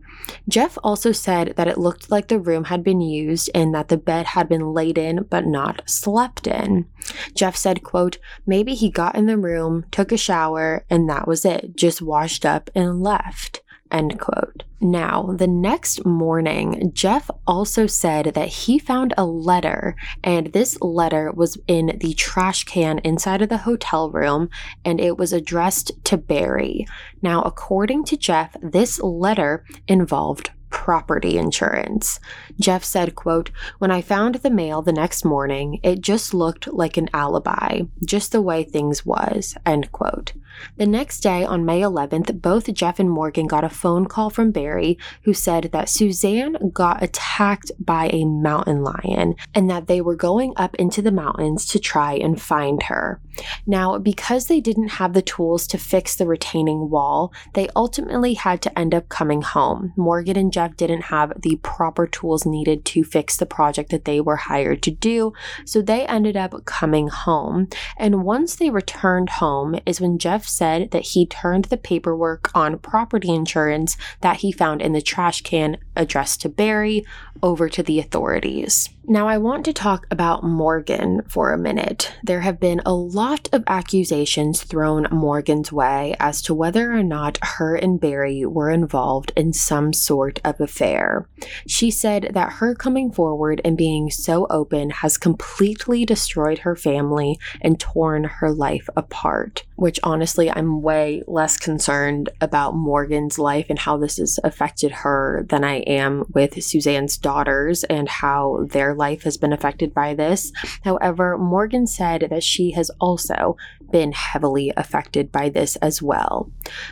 Jeff 0.48 0.78
also 0.84 1.10
said 1.10 1.54
that 1.56 1.66
it 1.66 1.78
looked 1.78 2.10
like 2.10 2.28
the 2.28 2.38
room 2.38 2.64
had 2.64 2.84
been 2.84 3.00
used 3.00 3.50
and 3.54 3.74
that 3.74 3.88
the 3.88 3.96
bed 3.96 4.26
had 4.26 4.48
been 4.48 4.72
laid 4.72 4.96
in 4.96 5.24
but 5.28 5.46
not 5.46 5.82
slept 5.86 6.46
in. 6.46 6.86
Jeff 7.34 7.56
said, 7.56 7.82
quote, 7.82 8.18
maybe 8.46 8.74
he 8.74 8.88
got 8.88 9.16
in 9.16 9.26
the 9.26 9.36
room, 9.36 9.84
took 9.90 10.12
a 10.12 10.16
shower, 10.16 10.84
and 10.88 11.08
that 11.08 11.26
was 11.26 11.44
it, 11.44 11.74
just 11.76 12.00
washed 12.00 12.46
up 12.46 12.70
and 12.74 13.02
left. 13.02 13.62
End 13.90 14.20
quote. 14.20 14.61
Now, 14.84 15.34
the 15.38 15.46
next 15.46 16.04
morning, 16.04 16.90
Jeff 16.92 17.30
also 17.46 17.86
said 17.86 18.32
that 18.34 18.48
he 18.48 18.80
found 18.80 19.14
a 19.16 19.24
letter, 19.24 19.94
and 20.24 20.48
this 20.48 20.76
letter 20.80 21.30
was 21.30 21.56
in 21.68 21.96
the 22.00 22.14
trash 22.14 22.64
can 22.64 22.98
inside 23.04 23.42
of 23.42 23.48
the 23.48 23.58
hotel 23.58 24.10
room, 24.10 24.50
and 24.84 25.00
it 25.00 25.16
was 25.16 25.32
addressed 25.32 25.92
to 26.06 26.16
Barry. 26.16 26.84
Now, 27.22 27.42
according 27.42 28.06
to 28.06 28.16
Jeff, 28.16 28.56
this 28.60 29.00
letter 29.00 29.64
involved 29.86 30.50
property 30.72 31.38
insurance. 31.38 32.18
Jeff 32.58 32.82
said, 32.82 33.14
quote, 33.14 33.50
When 33.78 33.92
I 33.92 34.00
found 34.00 34.36
the 34.36 34.50
mail 34.50 34.82
the 34.82 34.92
next 34.92 35.24
morning, 35.24 35.78
it 35.84 36.00
just 36.00 36.34
looked 36.34 36.66
like 36.66 36.96
an 36.96 37.08
alibi, 37.14 37.82
just 38.04 38.32
the 38.32 38.42
way 38.42 38.64
things 38.64 39.06
was, 39.06 39.54
end 39.64 39.92
quote. 39.92 40.32
The 40.76 40.86
next 40.86 41.20
day, 41.20 41.44
on 41.44 41.64
May 41.64 41.80
11th, 41.80 42.40
both 42.40 42.72
Jeff 42.74 42.98
and 42.98 43.10
Morgan 43.10 43.46
got 43.46 43.64
a 43.64 43.68
phone 43.68 44.06
call 44.06 44.30
from 44.30 44.50
Barry 44.50 44.98
who 45.22 45.34
said 45.34 45.70
that 45.72 45.88
Suzanne 45.88 46.70
got 46.72 47.02
attacked 47.02 47.70
by 47.78 48.10
a 48.12 48.24
mountain 48.24 48.82
lion 48.82 49.34
and 49.54 49.70
that 49.70 49.86
they 49.86 50.00
were 50.00 50.16
going 50.16 50.52
up 50.56 50.74
into 50.76 51.02
the 51.02 51.12
mountains 51.12 51.66
to 51.66 51.78
try 51.78 52.14
and 52.14 52.40
find 52.40 52.82
her. 52.84 53.20
Now, 53.66 53.98
because 53.98 54.46
they 54.46 54.60
didn't 54.60 54.88
have 54.88 55.12
the 55.12 55.22
tools 55.22 55.66
to 55.68 55.78
fix 55.78 56.16
the 56.16 56.26
retaining 56.26 56.90
wall, 56.90 57.32
they 57.54 57.68
ultimately 57.74 58.34
had 58.34 58.62
to 58.62 58.78
end 58.78 58.94
up 58.94 59.08
coming 59.08 59.42
home. 59.42 59.92
Morgan 59.96 60.36
and 60.36 60.52
Jeff 60.52 60.76
didn't 60.76 61.02
have 61.02 61.32
the 61.40 61.56
proper 61.62 62.06
tools 62.06 62.44
needed 62.44 62.84
to 62.86 63.04
fix 63.04 63.36
the 63.36 63.46
project 63.46 63.90
that 63.90 64.04
they 64.04 64.20
were 64.20 64.36
hired 64.36 64.82
to 64.82 64.90
do, 64.90 65.32
so 65.64 65.80
they 65.80 66.06
ended 66.06 66.36
up 66.36 66.64
coming 66.64 67.08
home. 67.08 67.68
And 67.96 68.24
once 68.24 68.56
they 68.56 68.70
returned 68.70 69.30
home, 69.30 69.78
is 69.86 70.00
when 70.00 70.18
Jeff 70.18 70.46
said 70.46 70.90
that 70.90 71.06
he 71.08 71.26
turned 71.26 71.66
the 71.66 71.76
paperwork 71.76 72.50
on 72.54 72.78
property 72.78 73.30
insurance 73.30 73.96
that 74.20 74.38
he 74.38 74.52
found 74.52 74.82
in 74.82 74.92
the 74.92 75.02
trash 75.02 75.42
can 75.42 75.78
addressed 75.96 76.40
to 76.42 76.48
Barry 76.48 77.04
over 77.42 77.68
to 77.68 77.82
the 77.82 77.98
authorities. 77.98 78.88
Now, 79.04 79.26
I 79.26 79.38
want 79.38 79.64
to 79.64 79.72
talk 79.72 80.06
about 80.10 80.44
Morgan 80.44 81.22
for 81.28 81.52
a 81.52 81.58
minute. 81.58 82.12
There 82.22 82.42
have 82.42 82.60
been 82.60 82.80
a 82.86 82.94
lot 82.94 83.21
of 83.22 83.62
accusations 83.68 84.64
thrown 84.64 85.06
Morgan's 85.12 85.70
way 85.70 86.16
as 86.18 86.42
to 86.42 86.52
whether 86.52 86.92
or 86.92 87.04
not 87.04 87.38
her 87.40 87.76
and 87.76 88.00
Barry 88.00 88.44
were 88.44 88.68
involved 88.68 89.32
in 89.36 89.52
some 89.52 89.92
sort 89.92 90.40
of 90.44 90.60
affair. 90.60 91.28
She 91.68 91.88
said 91.88 92.32
that 92.34 92.54
her 92.54 92.74
coming 92.74 93.12
forward 93.12 93.60
and 93.64 93.76
being 93.76 94.10
so 94.10 94.48
open 94.50 94.90
has 94.90 95.18
completely 95.18 96.04
destroyed 96.04 96.58
her 96.58 96.74
family 96.74 97.38
and 97.60 97.78
torn 97.78 98.24
her 98.24 98.50
life 98.50 98.88
apart, 98.96 99.62
which 99.82 99.98
honestly, 100.04 100.48
I'm 100.48 100.80
way 100.80 101.24
less 101.26 101.56
concerned 101.56 102.30
about 102.40 102.76
Morgan's 102.76 103.36
life 103.36 103.66
and 103.68 103.80
how 103.80 103.96
this 103.96 104.18
has 104.18 104.38
affected 104.44 104.92
her 104.92 105.44
than 105.48 105.64
I 105.64 105.78
am 105.78 106.24
with 106.32 106.62
Suzanne's 106.62 107.18
daughters 107.18 107.82
and 107.82 108.08
how 108.08 108.64
their 108.70 108.94
life 108.94 109.24
has 109.24 109.36
been 109.36 109.52
affected 109.52 109.92
by 109.92 110.14
this. 110.14 110.52
However, 110.84 111.36
Morgan 111.36 111.88
said 111.88 112.28
that 112.30 112.44
she 112.44 112.70
has 112.70 112.92
also 113.00 113.56
been 113.90 114.12
heavily 114.12 114.72
affected 114.76 115.32
by 115.32 115.48
this 115.48 115.74
as 115.76 116.00
well. 116.00 116.48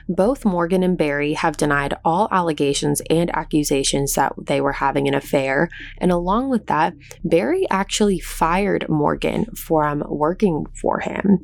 Both 0.08 0.44
Morgan 0.44 0.82
and 0.82 0.98
Barry 0.98 1.34
have 1.34 1.56
denied 1.56 1.94
all 2.04 2.26
allegations 2.32 3.00
and 3.08 3.34
accusations 3.36 4.14
that 4.14 4.32
they 4.36 4.60
were 4.60 4.72
having 4.72 5.06
an 5.06 5.14
affair, 5.14 5.68
and 5.98 6.10
along 6.10 6.50
with 6.50 6.66
that, 6.66 6.94
Barry 7.22 7.66
actually 7.70 8.18
fired 8.18 8.88
Morgan 8.88 9.46
from 9.54 10.02
working 10.08 10.66
for 10.74 10.98
him. 10.98 11.38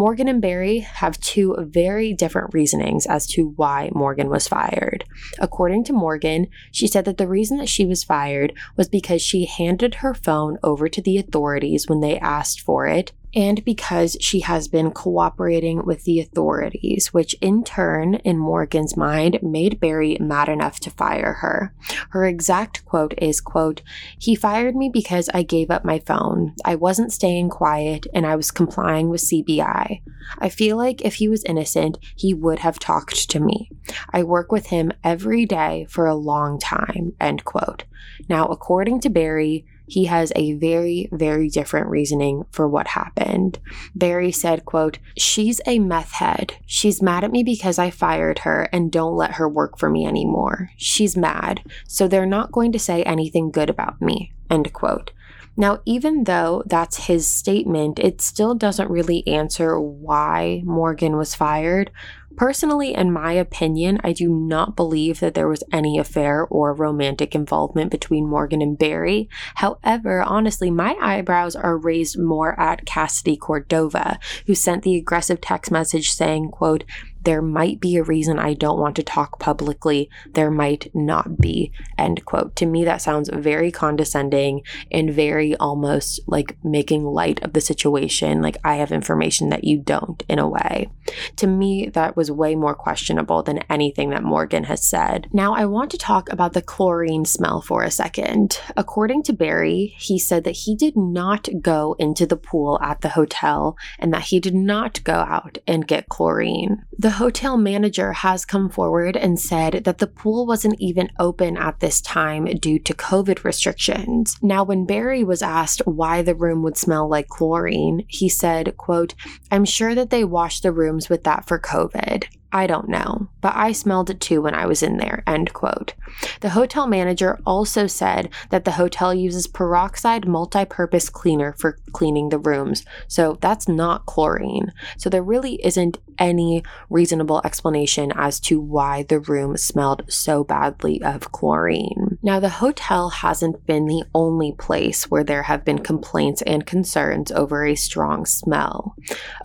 Morgan 0.00 0.28
and 0.28 0.40
Barry 0.40 0.78
have 0.78 1.20
two 1.20 1.54
very 1.58 2.14
different 2.14 2.54
reasonings 2.54 3.04
as 3.04 3.26
to 3.26 3.52
why 3.56 3.90
Morgan 3.94 4.30
was 4.30 4.48
fired. 4.48 5.04
According 5.38 5.84
to 5.84 5.92
Morgan, 5.92 6.46
she 6.72 6.86
said 6.86 7.04
that 7.04 7.18
the 7.18 7.28
reason 7.28 7.58
that 7.58 7.68
she 7.68 7.84
was 7.84 8.02
fired 8.02 8.54
was 8.78 8.88
because 8.88 9.20
she 9.20 9.44
handed 9.44 9.96
her 9.96 10.14
phone 10.14 10.56
over 10.62 10.88
to 10.88 11.02
the 11.02 11.18
authorities 11.18 11.86
when 11.86 12.00
they 12.00 12.18
asked 12.18 12.62
for 12.62 12.86
it 12.86 13.12
and 13.34 13.64
because 13.64 14.16
she 14.20 14.40
has 14.40 14.68
been 14.68 14.90
cooperating 14.90 15.84
with 15.84 16.04
the 16.04 16.20
authorities, 16.20 17.12
which 17.12 17.34
in 17.40 17.62
turn, 17.62 18.14
in 18.16 18.38
Morgan's 18.38 18.96
mind, 18.96 19.38
made 19.42 19.80
Barry 19.80 20.16
mad 20.20 20.48
enough 20.48 20.80
to 20.80 20.90
fire 20.90 21.34
her. 21.34 21.72
Her 22.10 22.26
exact 22.26 22.84
quote 22.84 23.14
is, 23.18 23.40
quote, 23.40 23.82
He 24.18 24.34
fired 24.34 24.74
me 24.74 24.90
because 24.92 25.28
I 25.32 25.42
gave 25.42 25.70
up 25.70 25.84
my 25.84 26.00
phone. 26.00 26.54
I 26.64 26.74
wasn't 26.74 27.12
staying 27.12 27.50
quiet 27.50 28.06
and 28.12 28.26
I 28.26 28.36
was 28.36 28.50
complying 28.50 29.08
with 29.08 29.22
CBI. 29.22 30.02
I 30.38 30.48
feel 30.48 30.76
like 30.76 31.02
if 31.02 31.16
he 31.16 31.28
was 31.28 31.44
innocent, 31.44 31.98
he 32.16 32.34
would 32.34 32.60
have 32.60 32.78
talked 32.78 33.30
to 33.30 33.40
me. 33.40 33.70
I 34.12 34.22
work 34.22 34.50
with 34.52 34.66
him 34.66 34.92
every 35.02 35.46
day 35.46 35.86
for 35.88 36.06
a 36.06 36.14
long 36.14 36.58
time, 36.58 37.14
end 37.20 37.44
quote. 37.44 37.84
Now, 38.28 38.46
according 38.46 39.00
to 39.00 39.10
Barry, 39.10 39.64
he 39.90 40.04
has 40.04 40.32
a 40.36 40.52
very, 40.54 41.08
very 41.10 41.48
different 41.48 41.88
reasoning 41.88 42.44
for 42.50 42.68
what 42.68 42.86
happened. 42.86 43.58
Barry 43.94 44.30
said, 44.30 44.64
quote, 44.64 44.98
She's 45.16 45.60
a 45.66 45.78
meth 45.80 46.12
head. 46.12 46.54
She's 46.64 47.02
mad 47.02 47.24
at 47.24 47.32
me 47.32 47.42
because 47.42 47.78
I 47.78 47.90
fired 47.90 48.40
her 48.40 48.68
and 48.72 48.92
don't 48.92 49.16
let 49.16 49.32
her 49.32 49.48
work 49.48 49.78
for 49.78 49.90
me 49.90 50.06
anymore. 50.06 50.70
She's 50.76 51.16
mad, 51.16 51.62
so 51.88 52.06
they're 52.06 52.24
not 52.24 52.52
going 52.52 52.72
to 52.72 52.78
say 52.78 53.02
anything 53.02 53.50
good 53.50 53.68
about 53.68 54.00
me, 54.00 54.32
end 54.48 54.72
quote. 54.72 55.10
Now, 55.56 55.80
even 55.84 56.24
though 56.24 56.62
that's 56.66 57.06
his 57.06 57.26
statement, 57.26 57.98
it 57.98 58.20
still 58.20 58.54
doesn't 58.54 58.90
really 58.90 59.26
answer 59.26 59.78
why 59.78 60.62
Morgan 60.64 61.16
was 61.16 61.34
fired. 61.34 61.90
Personally, 62.36 62.94
in 62.94 63.12
my 63.12 63.32
opinion, 63.32 64.00
I 64.02 64.12
do 64.12 64.28
not 64.28 64.76
believe 64.76 65.20
that 65.20 65.34
there 65.34 65.48
was 65.48 65.64
any 65.72 65.98
affair 65.98 66.46
or 66.46 66.72
romantic 66.72 67.34
involvement 67.34 67.90
between 67.90 68.26
Morgan 68.26 68.62
and 68.62 68.78
Barry. 68.78 69.28
However, 69.56 70.22
honestly, 70.22 70.70
my 70.70 70.96
eyebrows 71.00 71.54
are 71.56 71.76
raised 71.76 72.18
more 72.18 72.58
at 72.58 72.86
Cassidy 72.86 73.36
Cordova, 73.36 74.18
who 74.46 74.54
sent 74.54 74.84
the 74.84 74.96
aggressive 74.96 75.40
text 75.40 75.70
message 75.70 76.10
saying, 76.10 76.50
quote, 76.50 76.84
There 77.22 77.42
might 77.42 77.80
be 77.80 77.96
a 77.96 78.02
reason 78.02 78.38
I 78.38 78.54
don't 78.54 78.80
want 78.80 78.96
to 78.96 79.02
talk 79.02 79.38
publicly. 79.38 80.08
There 80.32 80.50
might 80.50 80.90
not 80.94 81.38
be. 81.38 81.72
End 81.98 82.24
quote. 82.24 82.56
To 82.56 82.66
me, 82.66 82.84
that 82.84 83.02
sounds 83.02 83.30
very 83.32 83.70
condescending 83.70 84.62
and 84.90 85.12
very 85.12 85.56
almost 85.56 86.20
like 86.26 86.56
making 86.64 87.04
light 87.04 87.42
of 87.42 87.52
the 87.52 87.60
situation. 87.60 88.42
Like 88.42 88.58
I 88.64 88.76
have 88.76 88.92
information 88.92 89.50
that 89.50 89.64
you 89.64 89.78
don't, 89.78 90.22
in 90.28 90.38
a 90.38 90.48
way. 90.48 90.90
To 91.36 91.46
me, 91.46 91.88
that 91.88 92.16
was 92.16 92.30
way 92.30 92.54
more 92.54 92.74
questionable 92.74 93.42
than 93.42 93.64
anything 93.70 94.10
that 94.10 94.22
Morgan 94.22 94.64
has 94.64 94.86
said. 94.86 95.28
Now, 95.32 95.54
I 95.54 95.66
want 95.66 95.90
to 95.90 95.98
talk 95.98 96.30
about 96.30 96.52
the 96.52 96.62
chlorine 96.62 97.24
smell 97.24 97.60
for 97.60 97.82
a 97.82 97.90
second. 97.90 98.60
According 98.76 99.24
to 99.24 99.32
Barry, 99.32 99.94
he 99.98 100.18
said 100.18 100.44
that 100.44 100.52
he 100.52 100.74
did 100.74 100.96
not 100.96 101.48
go 101.60 101.96
into 101.98 102.26
the 102.26 102.36
pool 102.36 102.78
at 102.82 103.00
the 103.00 103.10
hotel 103.10 103.76
and 103.98 104.12
that 104.12 104.22
he 104.22 104.40
did 104.40 104.54
not 104.54 105.02
go 105.04 105.14
out 105.14 105.58
and 105.66 105.86
get 105.86 106.08
chlorine. 106.08 106.84
The 106.98 107.09
hotel 107.12 107.56
manager 107.56 108.12
has 108.12 108.44
come 108.44 108.68
forward 108.68 109.16
and 109.16 109.38
said 109.40 109.84
that 109.84 109.98
the 109.98 110.06
pool 110.06 110.46
wasn't 110.46 110.80
even 110.80 111.10
open 111.18 111.56
at 111.56 111.80
this 111.80 112.00
time 112.00 112.44
due 112.44 112.78
to 112.78 112.94
COVID 112.94 113.44
restrictions. 113.44 114.36
Now, 114.42 114.64
when 114.64 114.86
Barry 114.86 115.24
was 115.24 115.42
asked 115.42 115.82
why 115.86 116.22
the 116.22 116.34
room 116.34 116.62
would 116.62 116.76
smell 116.76 117.08
like 117.08 117.28
chlorine, 117.28 118.04
he 118.08 118.28
said, 118.28 118.76
quote, 118.76 119.14
I'm 119.50 119.64
sure 119.64 119.94
that 119.94 120.10
they 120.10 120.24
washed 120.24 120.62
the 120.62 120.72
rooms 120.72 121.08
with 121.08 121.24
that 121.24 121.46
for 121.46 121.58
COVID. 121.58 122.24
I 122.52 122.66
don't 122.66 122.88
know, 122.88 123.28
but 123.40 123.54
I 123.54 123.72
smelled 123.72 124.10
it 124.10 124.20
too 124.20 124.42
when 124.42 124.54
I 124.54 124.66
was 124.66 124.82
in 124.82 124.96
there. 124.96 125.22
End 125.26 125.52
quote. 125.52 125.94
The 126.40 126.50
hotel 126.50 126.86
manager 126.86 127.38
also 127.46 127.86
said 127.86 128.28
that 128.50 128.64
the 128.64 128.72
hotel 128.72 129.14
uses 129.14 129.46
peroxide 129.46 130.26
multi 130.26 130.64
purpose 130.64 131.08
cleaner 131.08 131.54
for 131.58 131.78
cleaning 131.92 132.30
the 132.30 132.38
rooms, 132.38 132.84
so 133.06 133.38
that's 133.40 133.68
not 133.68 134.06
chlorine. 134.06 134.72
So 134.98 135.08
there 135.08 135.22
really 135.22 135.64
isn't 135.64 135.98
any 136.18 136.62
reasonable 136.90 137.40
explanation 137.44 138.12
as 138.14 138.40
to 138.40 138.60
why 138.60 139.04
the 139.04 139.20
room 139.20 139.56
smelled 139.56 140.02
so 140.08 140.44
badly 140.44 141.02
of 141.02 141.32
chlorine. 141.32 142.18
Now, 142.22 142.38
the 142.40 142.48
hotel 142.48 143.08
hasn't 143.08 143.66
been 143.66 143.86
the 143.86 144.04
only 144.14 144.52
place 144.52 145.10
where 145.10 145.24
there 145.24 145.44
have 145.44 145.64
been 145.64 145.78
complaints 145.78 146.42
and 146.42 146.66
concerns 146.66 147.32
over 147.32 147.64
a 147.64 147.74
strong 147.74 148.26
smell. 148.26 148.94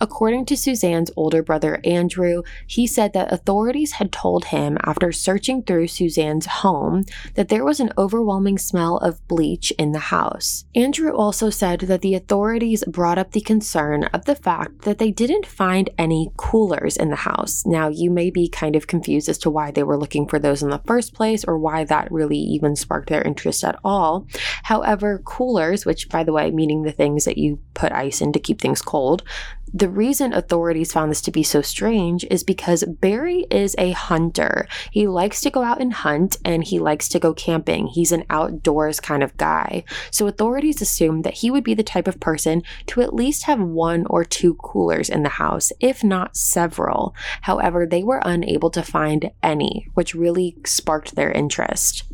According 0.00 0.44
to 0.46 0.56
Suzanne's 0.56 1.10
older 1.16 1.42
brother 1.42 1.80
Andrew, 1.84 2.42
he 2.66 2.86
said 2.96 3.12
that 3.12 3.30
authorities 3.30 3.92
had 3.92 4.10
told 4.10 4.46
him 4.46 4.78
after 4.82 5.12
searching 5.12 5.62
through 5.62 5.86
Suzanne's 5.86 6.46
home 6.46 7.04
that 7.34 7.50
there 7.50 7.62
was 7.62 7.78
an 7.78 7.92
overwhelming 7.98 8.56
smell 8.56 8.96
of 8.96 9.20
bleach 9.28 9.70
in 9.72 9.92
the 9.92 9.98
house. 9.98 10.64
Andrew 10.74 11.14
also 11.14 11.50
said 11.50 11.80
that 11.80 12.00
the 12.00 12.14
authorities 12.14 12.82
brought 12.88 13.18
up 13.18 13.32
the 13.32 13.42
concern 13.42 14.04
of 14.14 14.24
the 14.24 14.34
fact 14.34 14.82
that 14.82 14.96
they 14.96 15.10
didn't 15.10 15.44
find 15.44 15.90
any 15.98 16.30
coolers 16.38 16.96
in 16.96 17.10
the 17.10 17.16
house. 17.16 17.66
Now, 17.66 17.88
you 17.88 18.10
may 18.10 18.30
be 18.30 18.48
kind 18.48 18.74
of 18.74 18.86
confused 18.86 19.28
as 19.28 19.36
to 19.38 19.50
why 19.50 19.70
they 19.70 19.82
were 19.82 19.98
looking 19.98 20.26
for 20.26 20.38
those 20.38 20.62
in 20.62 20.70
the 20.70 20.82
first 20.86 21.12
place 21.12 21.44
or 21.44 21.58
why 21.58 21.84
that 21.84 22.10
really 22.10 22.38
even 22.38 22.76
sparked 22.76 23.10
their 23.10 23.20
interest 23.20 23.62
at 23.62 23.78
all. 23.84 24.26
However, 24.62 25.20
coolers, 25.22 25.84
which 25.84 26.08
by 26.08 26.24
the 26.24 26.32
way, 26.32 26.50
meaning 26.50 26.82
the 26.82 26.92
things 26.92 27.26
that 27.26 27.36
you 27.36 27.58
put 27.74 27.92
ice 27.92 28.22
in 28.22 28.32
to 28.32 28.40
keep 28.40 28.58
things 28.58 28.80
cold, 28.80 29.22
the 29.76 29.90
reason 29.90 30.32
authorities 30.32 30.94
found 30.94 31.10
this 31.10 31.20
to 31.20 31.30
be 31.30 31.42
so 31.42 31.60
strange 31.60 32.24
is 32.30 32.42
because 32.42 32.82
Barry 32.84 33.46
is 33.50 33.74
a 33.76 33.90
hunter. 33.90 34.66
He 34.90 35.06
likes 35.06 35.42
to 35.42 35.50
go 35.50 35.62
out 35.62 35.82
and 35.82 35.92
hunt 35.92 36.38
and 36.46 36.64
he 36.64 36.78
likes 36.78 37.10
to 37.10 37.18
go 37.18 37.34
camping. 37.34 37.88
He's 37.88 38.10
an 38.10 38.24
outdoors 38.30 39.00
kind 39.00 39.22
of 39.22 39.36
guy. 39.36 39.84
So 40.10 40.26
authorities 40.26 40.80
assumed 40.80 41.24
that 41.24 41.34
he 41.34 41.50
would 41.50 41.62
be 41.62 41.74
the 41.74 41.82
type 41.82 42.08
of 42.08 42.20
person 42.20 42.62
to 42.86 43.02
at 43.02 43.12
least 43.12 43.44
have 43.44 43.60
one 43.60 44.06
or 44.06 44.24
two 44.24 44.54
coolers 44.54 45.10
in 45.10 45.24
the 45.24 45.28
house, 45.28 45.72
if 45.78 46.02
not 46.02 46.38
several. 46.38 47.14
However, 47.42 47.84
they 47.84 48.02
were 48.02 48.22
unable 48.24 48.70
to 48.70 48.82
find 48.82 49.30
any, 49.42 49.88
which 49.92 50.14
really 50.14 50.56
sparked 50.64 51.16
their 51.16 51.30
interest. 51.30 52.04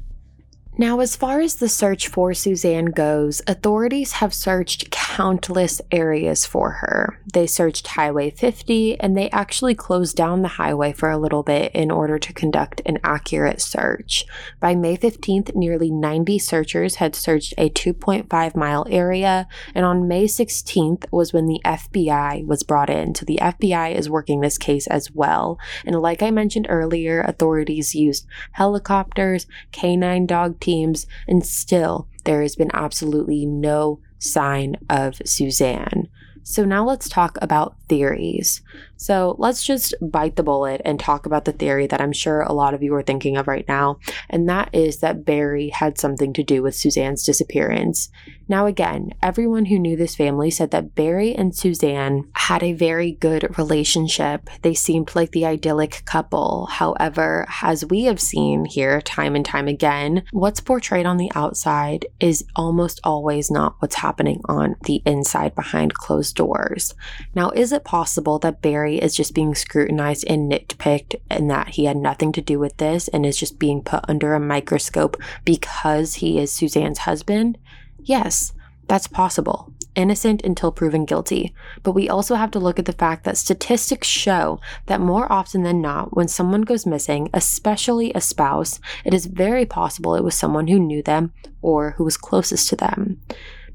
Now, 0.78 1.00
as 1.00 1.16
far 1.16 1.40
as 1.40 1.56
the 1.56 1.68
search 1.68 2.08
for 2.08 2.32
Suzanne 2.32 2.86
goes, 2.86 3.42
authorities 3.46 4.12
have 4.12 4.32
searched 4.32 4.90
countless 5.12 5.78
areas 5.90 6.46
for 6.46 6.70
her. 6.70 7.20
They 7.34 7.46
searched 7.46 7.86
Highway 7.86 8.30
50 8.30 8.98
and 8.98 9.14
they 9.14 9.28
actually 9.28 9.74
closed 9.74 10.16
down 10.16 10.40
the 10.40 10.56
highway 10.56 10.94
for 10.94 11.10
a 11.10 11.18
little 11.18 11.42
bit 11.42 11.70
in 11.74 11.90
order 11.90 12.18
to 12.18 12.32
conduct 12.32 12.80
an 12.86 12.98
accurate 13.04 13.60
search. 13.60 14.24
By 14.58 14.74
May 14.74 14.96
15th, 14.96 15.54
nearly 15.54 15.90
90 15.90 16.38
searchers 16.38 16.94
had 16.94 17.14
searched 17.14 17.52
a 17.58 17.68
2.5 17.68 18.56
mile 18.56 18.86
area, 18.88 19.48
and 19.74 19.84
on 19.84 20.08
May 20.08 20.24
16th 20.24 21.04
was 21.12 21.34
when 21.34 21.44
the 21.44 21.60
FBI 21.62 22.46
was 22.46 22.62
brought 22.62 22.88
in. 22.88 23.14
So 23.14 23.26
the 23.26 23.38
FBI 23.42 23.94
is 23.94 24.08
working 24.08 24.40
this 24.40 24.56
case 24.56 24.86
as 24.86 25.10
well. 25.10 25.58
And 25.84 26.00
like 26.00 26.22
I 26.22 26.30
mentioned 26.30 26.68
earlier, 26.70 27.20
authorities 27.20 27.94
used 27.94 28.26
helicopters, 28.52 29.46
canine 29.72 30.24
dog 30.24 30.58
teams, 30.58 31.06
and 31.28 31.44
still 31.44 32.08
there 32.24 32.40
has 32.40 32.56
been 32.56 32.70
absolutely 32.72 33.44
no 33.44 34.00
sign 34.22 34.76
of 34.88 35.20
Suzanne. 35.24 36.08
So 36.44 36.64
now 36.64 36.84
let's 36.84 37.08
talk 37.08 37.36
about 37.42 37.74
theories. 37.92 38.62
So 38.96 39.36
let's 39.38 39.62
just 39.62 39.94
bite 40.00 40.36
the 40.36 40.42
bullet 40.42 40.80
and 40.82 40.98
talk 40.98 41.26
about 41.26 41.44
the 41.44 41.52
theory 41.52 41.86
that 41.88 42.00
I'm 42.00 42.12
sure 42.12 42.40
a 42.40 42.54
lot 42.54 42.72
of 42.72 42.82
you 42.82 42.94
are 42.94 43.02
thinking 43.02 43.36
of 43.36 43.46
right 43.46 43.66
now, 43.68 43.98
and 44.30 44.48
that 44.48 44.70
is 44.72 45.00
that 45.00 45.26
Barry 45.26 45.68
had 45.68 45.98
something 45.98 46.32
to 46.32 46.42
do 46.42 46.62
with 46.62 46.74
Suzanne's 46.74 47.22
disappearance. 47.22 48.08
Now, 48.48 48.66
again, 48.66 49.12
everyone 49.22 49.66
who 49.66 49.78
knew 49.78 49.96
this 49.96 50.14
family 50.14 50.50
said 50.50 50.70
that 50.70 50.94
Barry 50.94 51.34
and 51.34 51.54
Suzanne 51.54 52.28
had 52.34 52.62
a 52.62 52.72
very 52.72 53.12
good 53.12 53.58
relationship. 53.58 54.48
They 54.62 54.74
seemed 54.74 55.14
like 55.14 55.32
the 55.32 55.46
idyllic 55.46 56.02
couple. 56.04 56.66
However, 56.66 57.46
as 57.62 57.84
we 57.84 58.04
have 58.04 58.20
seen 58.20 58.64
here 58.64 59.00
time 59.00 59.34
and 59.36 59.44
time 59.44 59.68
again, 59.68 60.24
what's 60.32 60.60
portrayed 60.60 61.06
on 61.06 61.16
the 61.16 61.30
outside 61.34 62.06
is 62.20 62.44
almost 62.54 63.00
always 63.04 63.50
not 63.50 63.76
what's 63.80 63.96
happening 63.96 64.40
on 64.46 64.76
the 64.84 65.02
inside 65.06 65.54
behind 65.54 65.94
closed 65.94 66.36
doors. 66.36 66.94
Now, 67.34 67.50
is 67.50 67.72
it 67.72 67.81
possible 67.84 68.38
that 68.40 68.62
Barry 68.62 68.98
is 68.98 69.14
just 69.14 69.34
being 69.34 69.54
scrutinized 69.54 70.24
and 70.28 70.50
nitpicked 70.50 71.16
and 71.30 71.50
that 71.50 71.70
he 71.70 71.84
had 71.84 71.96
nothing 71.96 72.32
to 72.32 72.40
do 72.40 72.58
with 72.58 72.76
this 72.76 73.08
and 73.08 73.24
is 73.24 73.36
just 73.36 73.58
being 73.58 73.82
put 73.82 74.04
under 74.08 74.34
a 74.34 74.40
microscope 74.40 75.16
because 75.44 76.16
he 76.16 76.38
is 76.38 76.52
Suzanne's 76.52 76.98
husband? 76.98 77.58
Yes, 77.98 78.52
that's 78.88 79.06
possible. 79.06 79.72
Innocent 79.94 80.42
until 80.42 80.72
proven 80.72 81.04
guilty. 81.04 81.54
But 81.82 81.92
we 81.92 82.08
also 82.08 82.34
have 82.34 82.50
to 82.52 82.58
look 82.58 82.78
at 82.78 82.86
the 82.86 82.92
fact 82.92 83.24
that 83.24 83.36
statistics 83.36 84.08
show 84.08 84.60
that 84.86 85.00
more 85.00 85.30
often 85.30 85.62
than 85.62 85.80
not, 85.80 86.16
when 86.16 86.28
someone 86.28 86.62
goes 86.62 86.86
missing, 86.86 87.28
especially 87.34 88.12
a 88.14 88.20
spouse, 88.20 88.80
it 89.04 89.14
is 89.14 89.26
very 89.26 89.66
possible 89.66 90.14
it 90.14 90.24
was 90.24 90.34
someone 90.34 90.68
who 90.68 90.78
knew 90.78 91.02
them 91.02 91.32
or 91.60 91.92
who 91.92 92.04
was 92.04 92.16
closest 92.16 92.68
to 92.70 92.76
them. 92.76 93.20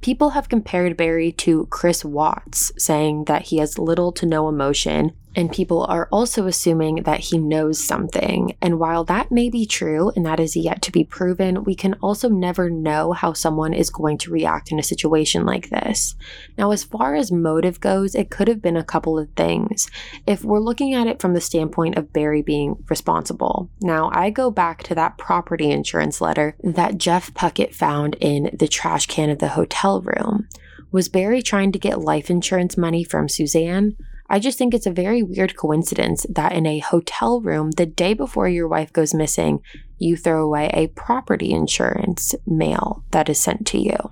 People 0.01 0.31
have 0.31 0.49
compared 0.49 0.95
Barry 0.95 1.31
to 1.33 1.65
Chris 1.67 2.05
Watts, 2.05 2.71
saying 2.77 3.25
that 3.25 3.43
he 3.43 3.57
has 3.57 3.79
little 3.79 4.11
to 4.13 4.25
no 4.25 4.47
emotion 4.47 5.13
and 5.37 5.51
people 5.51 5.83
are 5.83 6.09
also 6.11 6.47
assuming 6.47 7.03
that 7.03 7.19
he 7.19 7.37
knows 7.37 7.81
something. 7.81 8.57
And 8.59 8.79
while 8.79 9.03
that 9.03 9.31
may 9.31 9.51
be 9.51 9.67
true 9.67 10.11
and 10.15 10.25
that 10.25 10.39
is 10.39 10.55
yet 10.55 10.81
to 10.81 10.91
be 10.91 11.03
proven, 11.03 11.63
we 11.63 11.75
can 11.75 11.93
also 12.01 12.27
never 12.27 12.71
know 12.71 13.13
how 13.13 13.33
someone 13.33 13.71
is 13.71 13.91
going 13.91 14.17
to 14.17 14.31
react 14.31 14.71
in 14.71 14.79
a 14.79 14.83
situation 14.83 15.45
like 15.45 15.69
this. 15.69 16.15
Now, 16.57 16.71
as 16.71 16.83
far 16.83 17.13
as 17.13 17.31
motive 17.31 17.79
goes, 17.79 18.15
it 18.15 18.31
could 18.31 18.47
have 18.47 18.63
been 18.63 18.75
a 18.75 18.83
couple 18.83 19.19
of 19.19 19.29
things. 19.37 19.91
If 20.25 20.43
we're 20.43 20.59
looking 20.59 20.95
at 20.95 21.05
it 21.05 21.21
from 21.21 21.35
the 21.35 21.41
standpoint 21.41 21.97
of 21.97 22.11
Barry 22.11 22.41
being 22.41 22.83
responsible, 22.89 23.69
now 23.79 24.09
I 24.11 24.31
go 24.31 24.49
back 24.49 24.81
to 24.83 24.95
that 24.95 25.19
property 25.19 25.69
insurance 25.69 26.19
letter 26.19 26.55
that 26.63 26.97
Jeff 26.97 27.31
Puckett 27.35 27.75
found 27.75 28.15
in 28.19 28.49
the 28.57 28.67
trash 28.67 29.05
can 29.05 29.29
of 29.29 29.37
the 29.37 29.49
hotel 29.49 30.01
room. 30.01 30.47
Was 30.91 31.09
Barry 31.09 31.43
trying 31.43 31.71
to 31.73 31.79
get 31.79 32.01
life 32.01 32.31
insurance 32.31 32.75
money 32.75 33.03
from 33.03 33.29
Suzanne? 33.29 33.95
I 34.29 34.39
just 34.39 34.57
think 34.57 34.73
it's 34.73 34.85
a 34.85 34.91
very 34.91 35.23
weird 35.23 35.55
coincidence 35.55 36.25
that 36.29 36.51
in 36.51 36.65
a 36.65 36.79
hotel 36.79 37.39
room, 37.39 37.71
the 37.71 37.85
day 37.85 38.13
before 38.13 38.49
your 38.49 38.67
wife 38.67 38.91
goes 38.91 39.13
missing, 39.13 39.61
you 39.97 40.17
throw 40.17 40.43
away 40.43 40.69
a 40.73 40.87
property 40.87 41.51
insurance 41.51 42.35
mail 42.45 43.03
that 43.11 43.29
is 43.29 43.39
sent 43.39 43.65
to 43.67 43.79
you. 43.79 44.11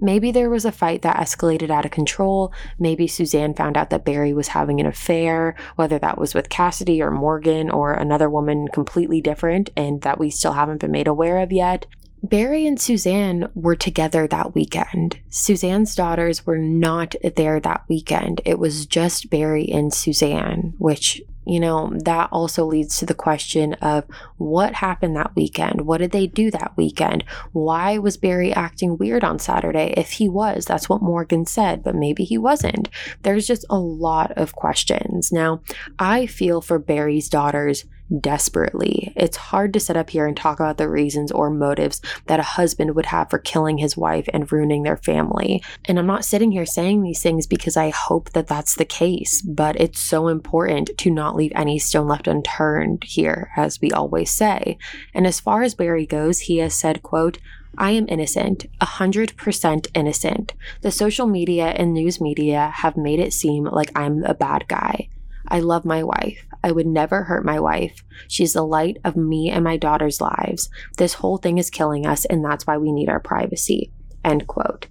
Maybe 0.00 0.30
there 0.30 0.50
was 0.50 0.64
a 0.64 0.72
fight 0.72 1.02
that 1.02 1.16
escalated 1.16 1.70
out 1.70 1.84
of 1.84 1.90
control. 1.90 2.52
Maybe 2.78 3.06
Suzanne 3.06 3.54
found 3.54 3.76
out 3.76 3.90
that 3.90 4.04
Barry 4.04 4.32
was 4.32 4.48
having 4.48 4.80
an 4.80 4.86
affair, 4.86 5.54
whether 5.76 5.98
that 5.98 6.18
was 6.18 6.34
with 6.34 6.48
Cassidy 6.48 7.00
or 7.00 7.10
Morgan 7.10 7.70
or 7.70 7.92
another 7.92 8.28
woman 8.28 8.68
completely 8.68 9.20
different 9.20 9.70
and 9.76 10.02
that 10.02 10.18
we 10.18 10.30
still 10.30 10.52
haven't 10.52 10.80
been 10.80 10.90
made 10.90 11.08
aware 11.08 11.38
of 11.38 11.52
yet. 11.52 11.86
Barry 12.22 12.66
and 12.66 12.80
Suzanne 12.80 13.48
were 13.54 13.76
together 13.76 14.26
that 14.26 14.54
weekend. 14.54 15.20
Suzanne's 15.28 15.94
daughters 15.94 16.44
were 16.46 16.58
not 16.58 17.14
there 17.36 17.60
that 17.60 17.84
weekend. 17.88 18.40
It 18.44 18.58
was 18.58 18.86
just 18.86 19.30
Barry 19.30 19.68
and 19.68 19.92
Suzanne, 19.92 20.74
which 20.78 21.22
you 21.46 21.60
know, 21.60 21.92
that 22.04 22.28
also 22.32 22.66
leads 22.66 22.98
to 22.98 23.06
the 23.06 23.14
question 23.14 23.74
of 23.74 24.04
what 24.36 24.74
happened 24.74 25.14
that 25.16 25.34
weekend? 25.36 25.82
What 25.82 25.98
did 25.98 26.10
they 26.10 26.26
do 26.26 26.50
that 26.50 26.76
weekend? 26.76 27.24
Why 27.52 27.98
was 27.98 28.16
Barry 28.16 28.52
acting 28.52 28.98
weird 28.98 29.22
on 29.22 29.38
Saturday? 29.38 29.94
If 29.96 30.12
he 30.12 30.28
was, 30.28 30.64
that's 30.64 30.88
what 30.88 31.02
Morgan 31.02 31.46
said, 31.46 31.84
but 31.84 31.94
maybe 31.94 32.24
he 32.24 32.36
wasn't. 32.36 32.88
There's 33.22 33.46
just 33.46 33.64
a 33.70 33.78
lot 33.78 34.32
of 34.32 34.56
questions. 34.56 35.30
Now, 35.30 35.62
I 36.00 36.26
feel 36.26 36.60
for 36.60 36.80
Barry's 36.80 37.28
daughters 37.28 37.84
desperately. 38.20 39.12
It's 39.16 39.36
hard 39.36 39.72
to 39.72 39.80
sit 39.80 39.96
up 39.96 40.10
here 40.10 40.26
and 40.26 40.36
talk 40.36 40.60
about 40.60 40.78
the 40.78 40.88
reasons 40.88 41.32
or 41.32 41.50
motives 41.50 42.00
that 42.26 42.40
a 42.40 42.44
husband 42.44 42.94
would 42.94 43.06
have 43.06 43.30
for 43.30 43.38
killing 43.38 43.78
his 43.78 43.96
wife 43.96 44.28
and 44.32 44.50
ruining 44.50 44.82
their 44.82 44.96
family. 44.96 45.62
And 45.84 45.98
I'm 45.98 46.06
not 46.06 46.24
sitting 46.24 46.52
here 46.52 46.66
saying 46.66 47.02
these 47.02 47.22
things 47.22 47.46
because 47.46 47.76
I 47.76 47.90
hope 47.90 48.30
that 48.30 48.46
that's 48.46 48.74
the 48.74 48.84
case, 48.84 49.42
but 49.42 49.80
it's 49.80 50.00
so 50.00 50.28
important 50.28 50.90
to 50.98 51.10
not 51.10 51.36
leave 51.36 51.52
any 51.54 51.78
stone 51.78 52.08
left 52.08 52.28
unturned 52.28 53.04
here, 53.04 53.50
as 53.56 53.80
we 53.80 53.90
always 53.90 54.30
say. 54.30 54.78
And 55.14 55.26
as 55.26 55.40
far 55.40 55.62
as 55.62 55.74
Barry 55.74 56.06
goes, 56.06 56.40
he 56.40 56.58
has 56.58 56.74
said, 56.74 57.02
quote, 57.02 57.38
I 57.78 57.90
am 57.90 58.06
innocent, 58.08 58.66
100% 58.80 59.88
innocent. 59.94 60.54
The 60.80 60.90
social 60.90 61.26
media 61.26 61.66
and 61.66 61.92
news 61.92 62.20
media 62.20 62.72
have 62.76 62.96
made 62.96 63.20
it 63.20 63.34
seem 63.34 63.64
like 63.64 63.92
I'm 63.94 64.24
a 64.24 64.34
bad 64.34 64.66
guy. 64.66 65.08
I 65.48 65.60
love 65.60 65.84
my 65.84 66.02
wife. 66.02 66.44
I 66.66 66.72
would 66.72 66.88
never 66.88 67.22
hurt 67.22 67.44
my 67.44 67.60
wife. 67.60 68.02
She's 68.26 68.54
the 68.54 68.66
light 68.66 68.96
of 69.04 69.14
me 69.14 69.50
and 69.50 69.62
my 69.62 69.76
daughter's 69.76 70.20
lives. 70.20 70.68
This 70.96 71.14
whole 71.14 71.36
thing 71.36 71.58
is 71.58 71.70
killing 71.70 72.06
us, 72.06 72.24
and 72.24 72.44
that's 72.44 72.66
why 72.66 72.76
we 72.76 72.90
need 72.90 73.08
our 73.08 73.20
privacy. 73.20 73.92
End 74.24 74.48
quote. 74.48 74.88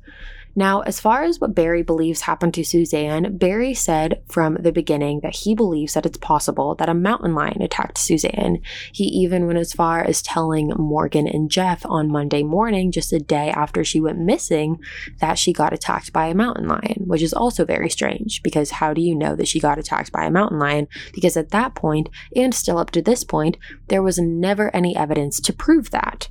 Now, 0.56 0.82
as 0.82 1.02
far 1.02 1.24
as 1.24 1.40
what 1.40 1.54
Barry 1.54 1.84
believes 1.84 2.22
happened 2.22 2.54
to 2.54 2.64
Suzanne, 2.64 3.38
Barry 3.38 3.74
said 3.74 4.22
from 4.28 4.56
the 4.56 4.72
beginning 4.72 5.20
that 5.20 5.36
he 5.36 5.54
believes 5.54 5.94
that 5.94 6.06
it's 6.06 6.18
possible 6.18 6.76
that 6.76 6.88
a 6.88 6.94
mountain 6.94 7.36
lion 7.36 7.62
attacked 7.62 7.98
Suzanne. 7.98 8.62
He 8.94 9.04
even 9.06 9.48
went 9.48 9.60
as 9.60 9.74
far 9.74 10.02
as 10.02 10.22
telling 10.22 10.72
Morgan 10.78 11.28
and 11.28 11.52
Jeff 11.52 11.86
on 11.86 12.12
Monday 12.12 12.42
morning, 12.42 12.92
just 12.92 13.12
a 13.12 13.20
day 13.20 13.50
after 13.50 13.84
she 13.84 14.00
went 14.00 14.20
missing, 14.20 14.80
that 15.20 15.38
she 15.38 15.52
got 15.52 15.74
attacked 15.74 16.14
by 16.14 16.28
a 16.28 16.34
mountain 16.34 16.68
lion, 16.68 17.04
which 17.06 17.22
is 17.22 17.34
also 17.34 17.66
very 17.66 17.90
strange 17.90 18.42
because 18.42 18.72
how 18.72 18.94
do 18.94 19.02
you 19.02 19.14
know 19.14 19.36
that 19.36 19.50
she 19.50 19.60
got 19.60 19.78
attacked 19.78 20.14
by 20.14 20.24
a 20.24 20.32
mountain 20.32 20.60
lion? 20.60 20.88
Because 21.14 21.36
at 21.36 21.50
that 21.50 21.76
point, 21.76 22.08
and 22.34 22.56
still 22.56 22.78
up 22.78 22.92
to 22.92 23.02
this 23.02 23.26
point, 23.26 23.58
there 23.90 24.04
was 24.04 24.18
never 24.20 24.74
any 24.74 24.96
evidence 24.96 25.42
to 25.42 25.52
prove 25.52 25.92
that. 25.92 26.30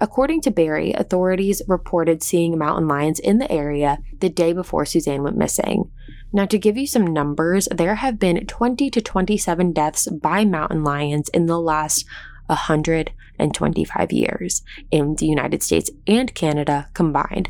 According 0.00 0.42
to 0.42 0.50
Barry, 0.50 0.92
authorities 0.92 1.60
reported 1.66 2.22
seeing 2.22 2.56
mountain 2.56 2.86
lions 2.86 3.18
in 3.18 3.38
the 3.38 3.50
area 3.50 3.98
the 4.20 4.28
day 4.28 4.52
before 4.52 4.84
Suzanne 4.84 5.22
went 5.22 5.36
missing. 5.36 5.90
Now, 6.32 6.46
to 6.46 6.58
give 6.58 6.76
you 6.76 6.86
some 6.86 7.06
numbers, 7.06 7.68
there 7.74 7.96
have 7.96 8.18
been 8.18 8.46
20 8.46 8.90
to 8.90 9.00
27 9.00 9.72
deaths 9.72 10.08
by 10.08 10.44
mountain 10.44 10.84
lions 10.84 11.28
in 11.30 11.46
the 11.46 11.58
last 11.58 12.04
125 12.46 14.12
years 14.12 14.62
in 14.90 15.16
the 15.16 15.26
United 15.26 15.62
States 15.62 15.90
and 16.06 16.34
Canada 16.34 16.88
combined. 16.94 17.48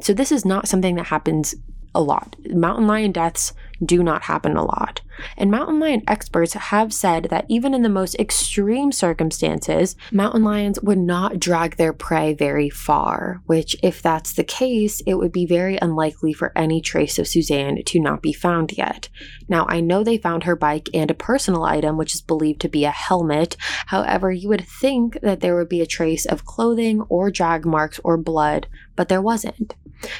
So, 0.00 0.12
this 0.12 0.30
is 0.30 0.44
not 0.44 0.68
something 0.68 0.94
that 0.96 1.06
happens 1.06 1.54
a 1.94 2.02
lot. 2.02 2.36
Mountain 2.50 2.86
lion 2.86 3.12
deaths 3.12 3.52
do 3.84 4.02
not 4.02 4.24
happen 4.24 4.56
a 4.56 4.64
lot. 4.64 5.00
And 5.36 5.50
mountain 5.50 5.80
lion 5.80 6.02
experts 6.06 6.54
have 6.54 6.92
said 6.92 7.24
that 7.30 7.46
even 7.48 7.74
in 7.74 7.82
the 7.82 7.88
most 7.88 8.14
extreme 8.16 8.92
circumstances, 8.92 9.96
mountain 10.12 10.44
lions 10.44 10.80
would 10.82 10.98
not 10.98 11.40
drag 11.40 11.76
their 11.76 11.92
prey 11.92 12.34
very 12.34 12.70
far, 12.70 13.40
which, 13.46 13.76
if 13.82 14.00
that's 14.00 14.34
the 14.34 14.44
case, 14.44 15.00
it 15.06 15.14
would 15.14 15.32
be 15.32 15.46
very 15.46 15.76
unlikely 15.80 16.32
for 16.32 16.52
any 16.56 16.80
trace 16.80 17.18
of 17.18 17.26
Suzanne 17.26 17.82
to 17.84 18.00
not 18.00 18.22
be 18.22 18.32
found 18.32 18.76
yet. 18.76 19.08
Now, 19.48 19.66
I 19.68 19.80
know 19.80 20.04
they 20.04 20.18
found 20.18 20.44
her 20.44 20.56
bike 20.56 20.88
and 20.94 21.10
a 21.10 21.14
personal 21.14 21.64
item, 21.64 21.96
which 21.96 22.14
is 22.14 22.20
believed 22.20 22.60
to 22.60 22.68
be 22.68 22.84
a 22.84 22.90
helmet. 22.90 23.56
However, 23.86 24.30
you 24.30 24.48
would 24.48 24.66
think 24.66 25.20
that 25.22 25.40
there 25.40 25.56
would 25.56 25.68
be 25.68 25.80
a 25.80 25.86
trace 25.86 26.26
of 26.26 26.44
clothing 26.44 27.00
or 27.08 27.30
drag 27.30 27.64
marks 27.66 28.00
or 28.04 28.16
blood, 28.16 28.66
but 28.96 29.08
there 29.08 29.22
wasn't. 29.22 29.74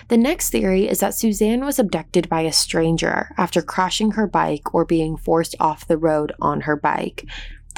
The 0.09 0.17
next 0.17 0.51
theory 0.51 0.89
is 0.89 1.01
that 1.01 1.15
Suzanne 1.15 1.65
was 1.65 1.79
abducted 1.79 2.29
by 2.29 2.43
a 2.43 2.53
stranger 2.53 3.35
after 3.37 3.63
crashing 3.63 4.13
her 4.13 4.27
bike 4.27 4.75
or 4.75 4.85
being 4.85 5.17
forced 5.17 5.55
off 5.61 5.87
the 5.87 5.99
road 5.99 6.33
on 6.41 6.63
her 6.63 6.77
bike. 6.77 7.25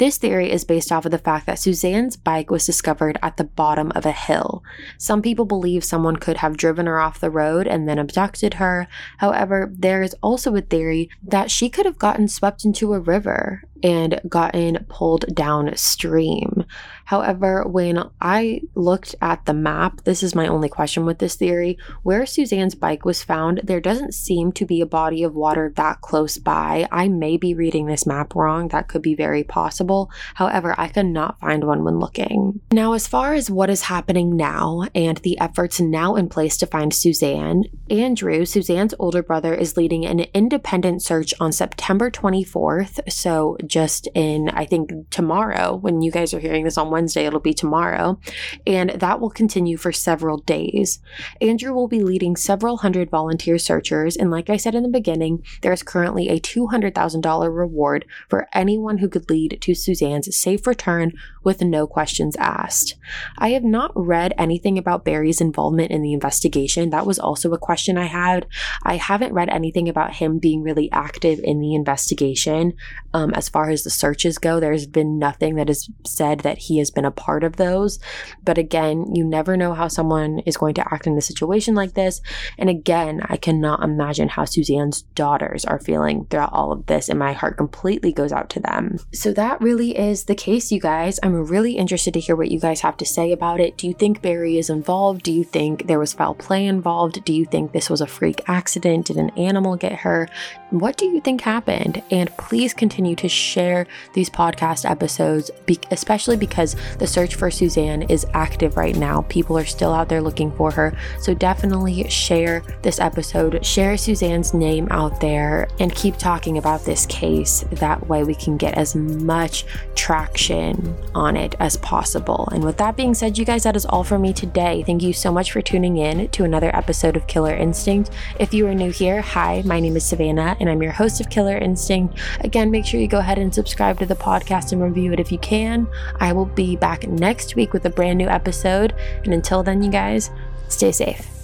This 0.01 0.17
theory 0.17 0.51
is 0.51 0.63
based 0.63 0.91
off 0.91 1.05
of 1.05 1.11
the 1.11 1.19
fact 1.19 1.45
that 1.45 1.59
Suzanne's 1.59 2.17
bike 2.17 2.49
was 2.49 2.65
discovered 2.65 3.19
at 3.21 3.37
the 3.37 3.43
bottom 3.43 3.91
of 3.93 4.03
a 4.03 4.11
hill. 4.11 4.63
Some 4.97 5.21
people 5.21 5.45
believe 5.45 5.83
someone 5.83 6.15
could 6.15 6.37
have 6.37 6.57
driven 6.57 6.87
her 6.87 6.99
off 6.99 7.19
the 7.19 7.29
road 7.29 7.67
and 7.67 7.87
then 7.87 7.99
abducted 7.99 8.55
her. 8.55 8.87
However, 9.17 9.71
there 9.71 10.01
is 10.01 10.15
also 10.23 10.55
a 10.55 10.61
theory 10.61 11.07
that 11.21 11.51
she 11.51 11.69
could 11.69 11.85
have 11.85 11.99
gotten 11.99 12.27
swept 12.27 12.65
into 12.65 12.93
a 12.93 12.99
river 12.99 13.63
and 13.83 14.19
gotten 14.27 14.85
pulled 14.89 15.25
downstream. 15.33 16.65
However, 17.05 17.65
when 17.67 18.09
I 18.21 18.61
looked 18.73 19.15
at 19.21 19.45
the 19.45 19.53
map, 19.53 20.05
this 20.05 20.23
is 20.23 20.33
my 20.33 20.47
only 20.47 20.69
question 20.69 21.05
with 21.05 21.19
this 21.19 21.35
theory, 21.35 21.77
where 22.03 22.25
Suzanne's 22.25 22.75
bike 22.75 23.03
was 23.03 23.21
found, 23.23 23.59
there 23.63 23.81
doesn't 23.81 24.13
seem 24.13 24.53
to 24.53 24.65
be 24.65 24.79
a 24.79 24.85
body 24.85 25.23
of 25.23 25.35
water 25.35 25.73
that 25.75 25.99
close 25.99 26.37
by. 26.37 26.87
I 26.91 27.09
may 27.09 27.35
be 27.35 27.53
reading 27.53 27.85
this 27.85 28.05
map 28.05 28.33
wrong, 28.33 28.69
that 28.69 28.87
could 28.87 29.01
be 29.01 29.15
very 29.15 29.43
possible. 29.43 30.09
However, 30.35 30.73
I 30.77 30.87
could 30.87 31.07
not 31.07 31.39
find 31.39 31.65
one 31.65 31.83
when 31.83 31.99
looking. 31.99 32.61
Now, 32.71 32.93
as 32.93 33.07
far 33.07 33.33
as 33.33 33.51
what 33.51 33.69
is 33.69 33.81
happening 33.81 34.37
now 34.37 34.87
and 34.95 35.17
the 35.17 35.37
efforts 35.39 35.81
now 35.81 36.15
in 36.15 36.29
place 36.29 36.55
to 36.57 36.65
find 36.65 36.93
Suzanne, 36.93 37.65
Andrew, 37.89 38.45
Suzanne's 38.45 38.95
older 38.99 39.21
brother, 39.21 39.53
is 39.53 39.75
leading 39.75 40.05
an 40.05 40.21
independent 40.33 41.03
search 41.03 41.33
on 41.41 41.51
September 41.51 42.09
24th. 42.09 43.11
So, 43.11 43.57
just 43.71 44.07
in, 44.13 44.49
I 44.49 44.65
think, 44.65 44.91
tomorrow, 45.09 45.75
when 45.75 46.01
you 46.01 46.11
guys 46.11 46.33
are 46.33 46.39
hearing 46.39 46.65
this 46.65 46.77
on 46.77 46.91
Wednesday, 46.91 47.25
it'll 47.25 47.39
be 47.39 47.53
tomorrow. 47.53 48.19
And 48.67 48.89
that 48.91 49.21
will 49.21 49.29
continue 49.29 49.77
for 49.77 49.93
several 49.93 50.37
days. 50.39 50.99
Andrew 51.39 51.73
will 51.73 51.87
be 51.87 52.03
leading 52.03 52.35
several 52.35 52.77
hundred 52.77 53.09
volunteer 53.09 53.57
searchers. 53.57 54.17
And 54.17 54.29
like 54.29 54.49
I 54.49 54.57
said 54.57 54.75
in 54.75 54.83
the 54.83 54.89
beginning, 54.89 55.43
there 55.61 55.71
is 55.71 55.83
currently 55.83 56.27
a 56.27 56.39
$200,000 56.39 57.55
reward 57.55 58.05
for 58.29 58.49
anyone 58.53 58.97
who 58.97 59.07
could 59.07 59.29
lead 59.29 59.59
to 59.61 59.73
Suzanne's 59.73 60.35
safe 60.35 60.67
return 60.67 61.13
with 61.43 61.61
no 61.61 61.87
questions 61.87 62.35
asked. 62.35 62.95
I 63.37 63.51
have 63.51 63.63
not 63.63 63.91
read 63.95 64.33
anything 64.37 64.77
about 64.77 65.05
Barry's 65.05 65.39
involvement 65.39 65.91
in 65.91 66.01
the 66.01 66.13
investigation. 66.13 66.89
That 66.89 67.05
was 67.05 67.19
also 67.19 67.53
a 67.53 67.57
question 67.57 67.97
I 67.97 68.05
had. 68.07 68.47
I 68.83 68.97
haven't 68.97 69.33
read 69.33 69.49
anything 69.49 69.87
about 69.87 70.15
him 70.15 70.39
being 70.39 70.61
really 70.61 70.91
active 70.91 71.39
in 71.41 71.59
the 71.61 71.73
investigation. 71.73 72.73
Um, 73.13 73.31
as 73.31 73.47
far 73.47 73.60
far 73.61 73.69
as 73.69 73.83
the 73.83 73.91
searches 73.91 74.39
go, 74.39 74.59
there's 74.59 74.87
been 74.87 75.19
nothing 75.19 75.53
that 75.53 75.67
has 75.67 75.87
said 76.03 76.39
that 76.39 76.57
he 76.57 76.79
has 76.79 76.89
been 76.89 77.05
a 77.05 77.11
part 77.11 77.43
of 77.43 77.57
those. 77.57 77.99
But 78.43 78.57
again, 78.57 79.13
you 79.13 79.23
never 79.23 79.55
know 79.55 79.75
how 79.75 79.87
someone 79.87 80.39
is 80.47 80.57
going 80.57 80.73
to 80.75 80.93
act 80.93 81.05
in 81.05 81.15
a 81.15 81.21
situation 81.21 81.75
like 81.75 81.93
this. 81.93 82.21
And 82.57 82.71
again, 82.71 83.21
I 83.29 83.37
cannot 83.37 83.83
imagine 83.83 84.29
how 84.29 84.45
Suzanne's 84.45 85.03
daughters 85.13 85.63
are 85.65 85.79
feeling 85.79 86.25
throughout 86.25 86.53
all 86.53 86.71
of 86.71 86.87
this, 86.87 87.07
and 87.07 87.19
my 87.19 87.33
heart 87.33 87.57
completely 87.57 88.11
goes 88.11 88.31
out 88.31 88.49
to 88.51 88.59
them. 88.59 88.97
So 89.13 89.31
that 89.33 89.61
really 89.61 89.95
is 89.95 90.23
the 90.23 90.33
case, 90.33 90.71
you 90.71 90.79
guys. 90.79 91.19
I'm 91.21 91.35
really 91.45 91.73
interested 91.77 92.15
to 92.15 92.19
hear 92.19 92.35
what 92.35 92.49
you 92.49 92.59
guys 92.59 92.81
have 92.81 92.97
to 92.97 93.05
say 93.05 93.31
about 93.31 93.59
it. 93.59 93.77
Do 93.77 93.85
you 93.85 93.93
think 93.93 94.23
Barry 94.23 94.57
is 94.57 94.71
involved? 94.71 95.21
Do 95.21 95.31
you 95.31 95.43
think 95.43 95.85
there 95.85 95.99
was 95.99 96.13
foul 96.13 96.33
play 96.33 96.65
involved? 96.65 97.23
Do 97.25 97.33
you 97.33 97.45
think 97.45 97.73
this 97.73 97.91
was 97.91 98.01
a 98.01 98.07
freak 98.07 98.41
accident? 98.47 99.05
Did 99.05 99.17
an 99.17 99.29
animal 99.37 99.75
get 99.75 99.99
her? 99.99 100.27
What 100.71 100.97
do 100.97 101.05
you 101.05 101.21
think 101.21 101.41
happened? 101.41 102.01
And 102.09 102.35
please 102.37 102.73
continue 102.73 103.15
to 103.17 103.27
share 103.51 103.87
these 104.13 104.29
podcast 104.29 104.89
episodes, 104.89 105.51
especially 105.91 106.37
because 106.37 106.75
the 106.99 107.07
search 107.07 107.35
for 107.35 107.51
Suzanne 107.51 108.03
is 108.03 108.25
active 108.33 108.77
right 108.77 108.95
now. 108.95 109.21
People 109.23 109.57
are 109.57 109.65
still 109.65 109.93
out 109.93 110.09
there 110.09 110.21
looking 110.21 110.51
for 110.53 110.71
her. 110.71 110.97
So 111.19 111.33
definitely 111.33 112.09
share 112.09 112.63
this 112.81 112.99
episode, 112.99 113.65
share 113.65 113.97
Suzanne's 113.97 114.53
name 114.53 114.87
out 114.91 115.19
there, 115.19 115.67
and 115.79 115.93
keep 115.93 116.17
talking 116.17 116.57
about 116.57 116.85
this 116.85 117.05
case. 117.05 117.65
That 117.71 118.07
way 118.07 118.23
we 118.23 118.35
can 118.35 118.57
get 118.57 118.77
as 118.77 118.95
much 118.95 119.65
traction 119.95 120.95
on 121.13 121.35
it 121.35 121.55
as 121.59 121.77
possible. 121.77 122.47
And 122.51 122.63
with 122.63 122.77
that 122.77 122.95
being 122.95 123.13
said, 123.13 123.37
you 123.37 123.45
guys, 123.45 123.63
that 123.63 123.75
is 123.75 123.85
all 123.85 124.03
for 124.03 124.17
me 124.17 124.33
today. 124.33 124.83
Thank 124.83 125.03
you 125.03 125.13
so 125.13 125.31
much 125.31 125.51
for 125.51 125.61
tuning 125.61 125.97
in 125.97 126.29
to 126.29 126.43
another 126.43 126.75
episode 126.75 127.17
of 127.17 127.27
Killer 127.27 127.55
Instinct. 127.55 128.11
If 128.39 128.53
you 128.53 128.67
are 128.67 128.73
new 128.73 128.91
here, 128.91 129.21
hi, 129.21 129.61
my 129.65 129.79
name 129.79 129.95
is 129.95 130.05
Savannah, 130.05 130.55
and 130.59 130.69
I'm 130.69 130.81
your 130.81 130.91
host 130.91 131.19
of 131.19 131.29
Killer 131.29 131.57
Instinct. 131.57 132.17
Again, 132.41 132.71
make 132.71 132.85
sure 132.85 132.99
you 132.99 133.07
go 133.07 133.19
ahead 133.19 133.37
and 133.41 133.53
subscribe 133.53 133.99
to 133.99 134.05
the 134.05 134.15
podcast 134.15 134.71
and 134.71 134.81
review 134.81 135.11
it 135.11 135.19
if 135.19 135.31
you 135.31 135.37
can. 135.39 135.87
I 136.19 136.33
will 136.33 136.45
be 136.45 136.75
back 136.75 137.07
next 137.07 137.55
week 137.55 137.73
with 137.73 137.85
a 137.85 137.89
brand 137.89 138.17
new 138.17 138.27
episode. 138.27 138.93
And 139.23 139.33
until 139.33 139.63
then, 139.63 139.83
you 139.83 139.91
guys, 139.91 140.29
stay 140.67 140.91
safe. 140.91 141.40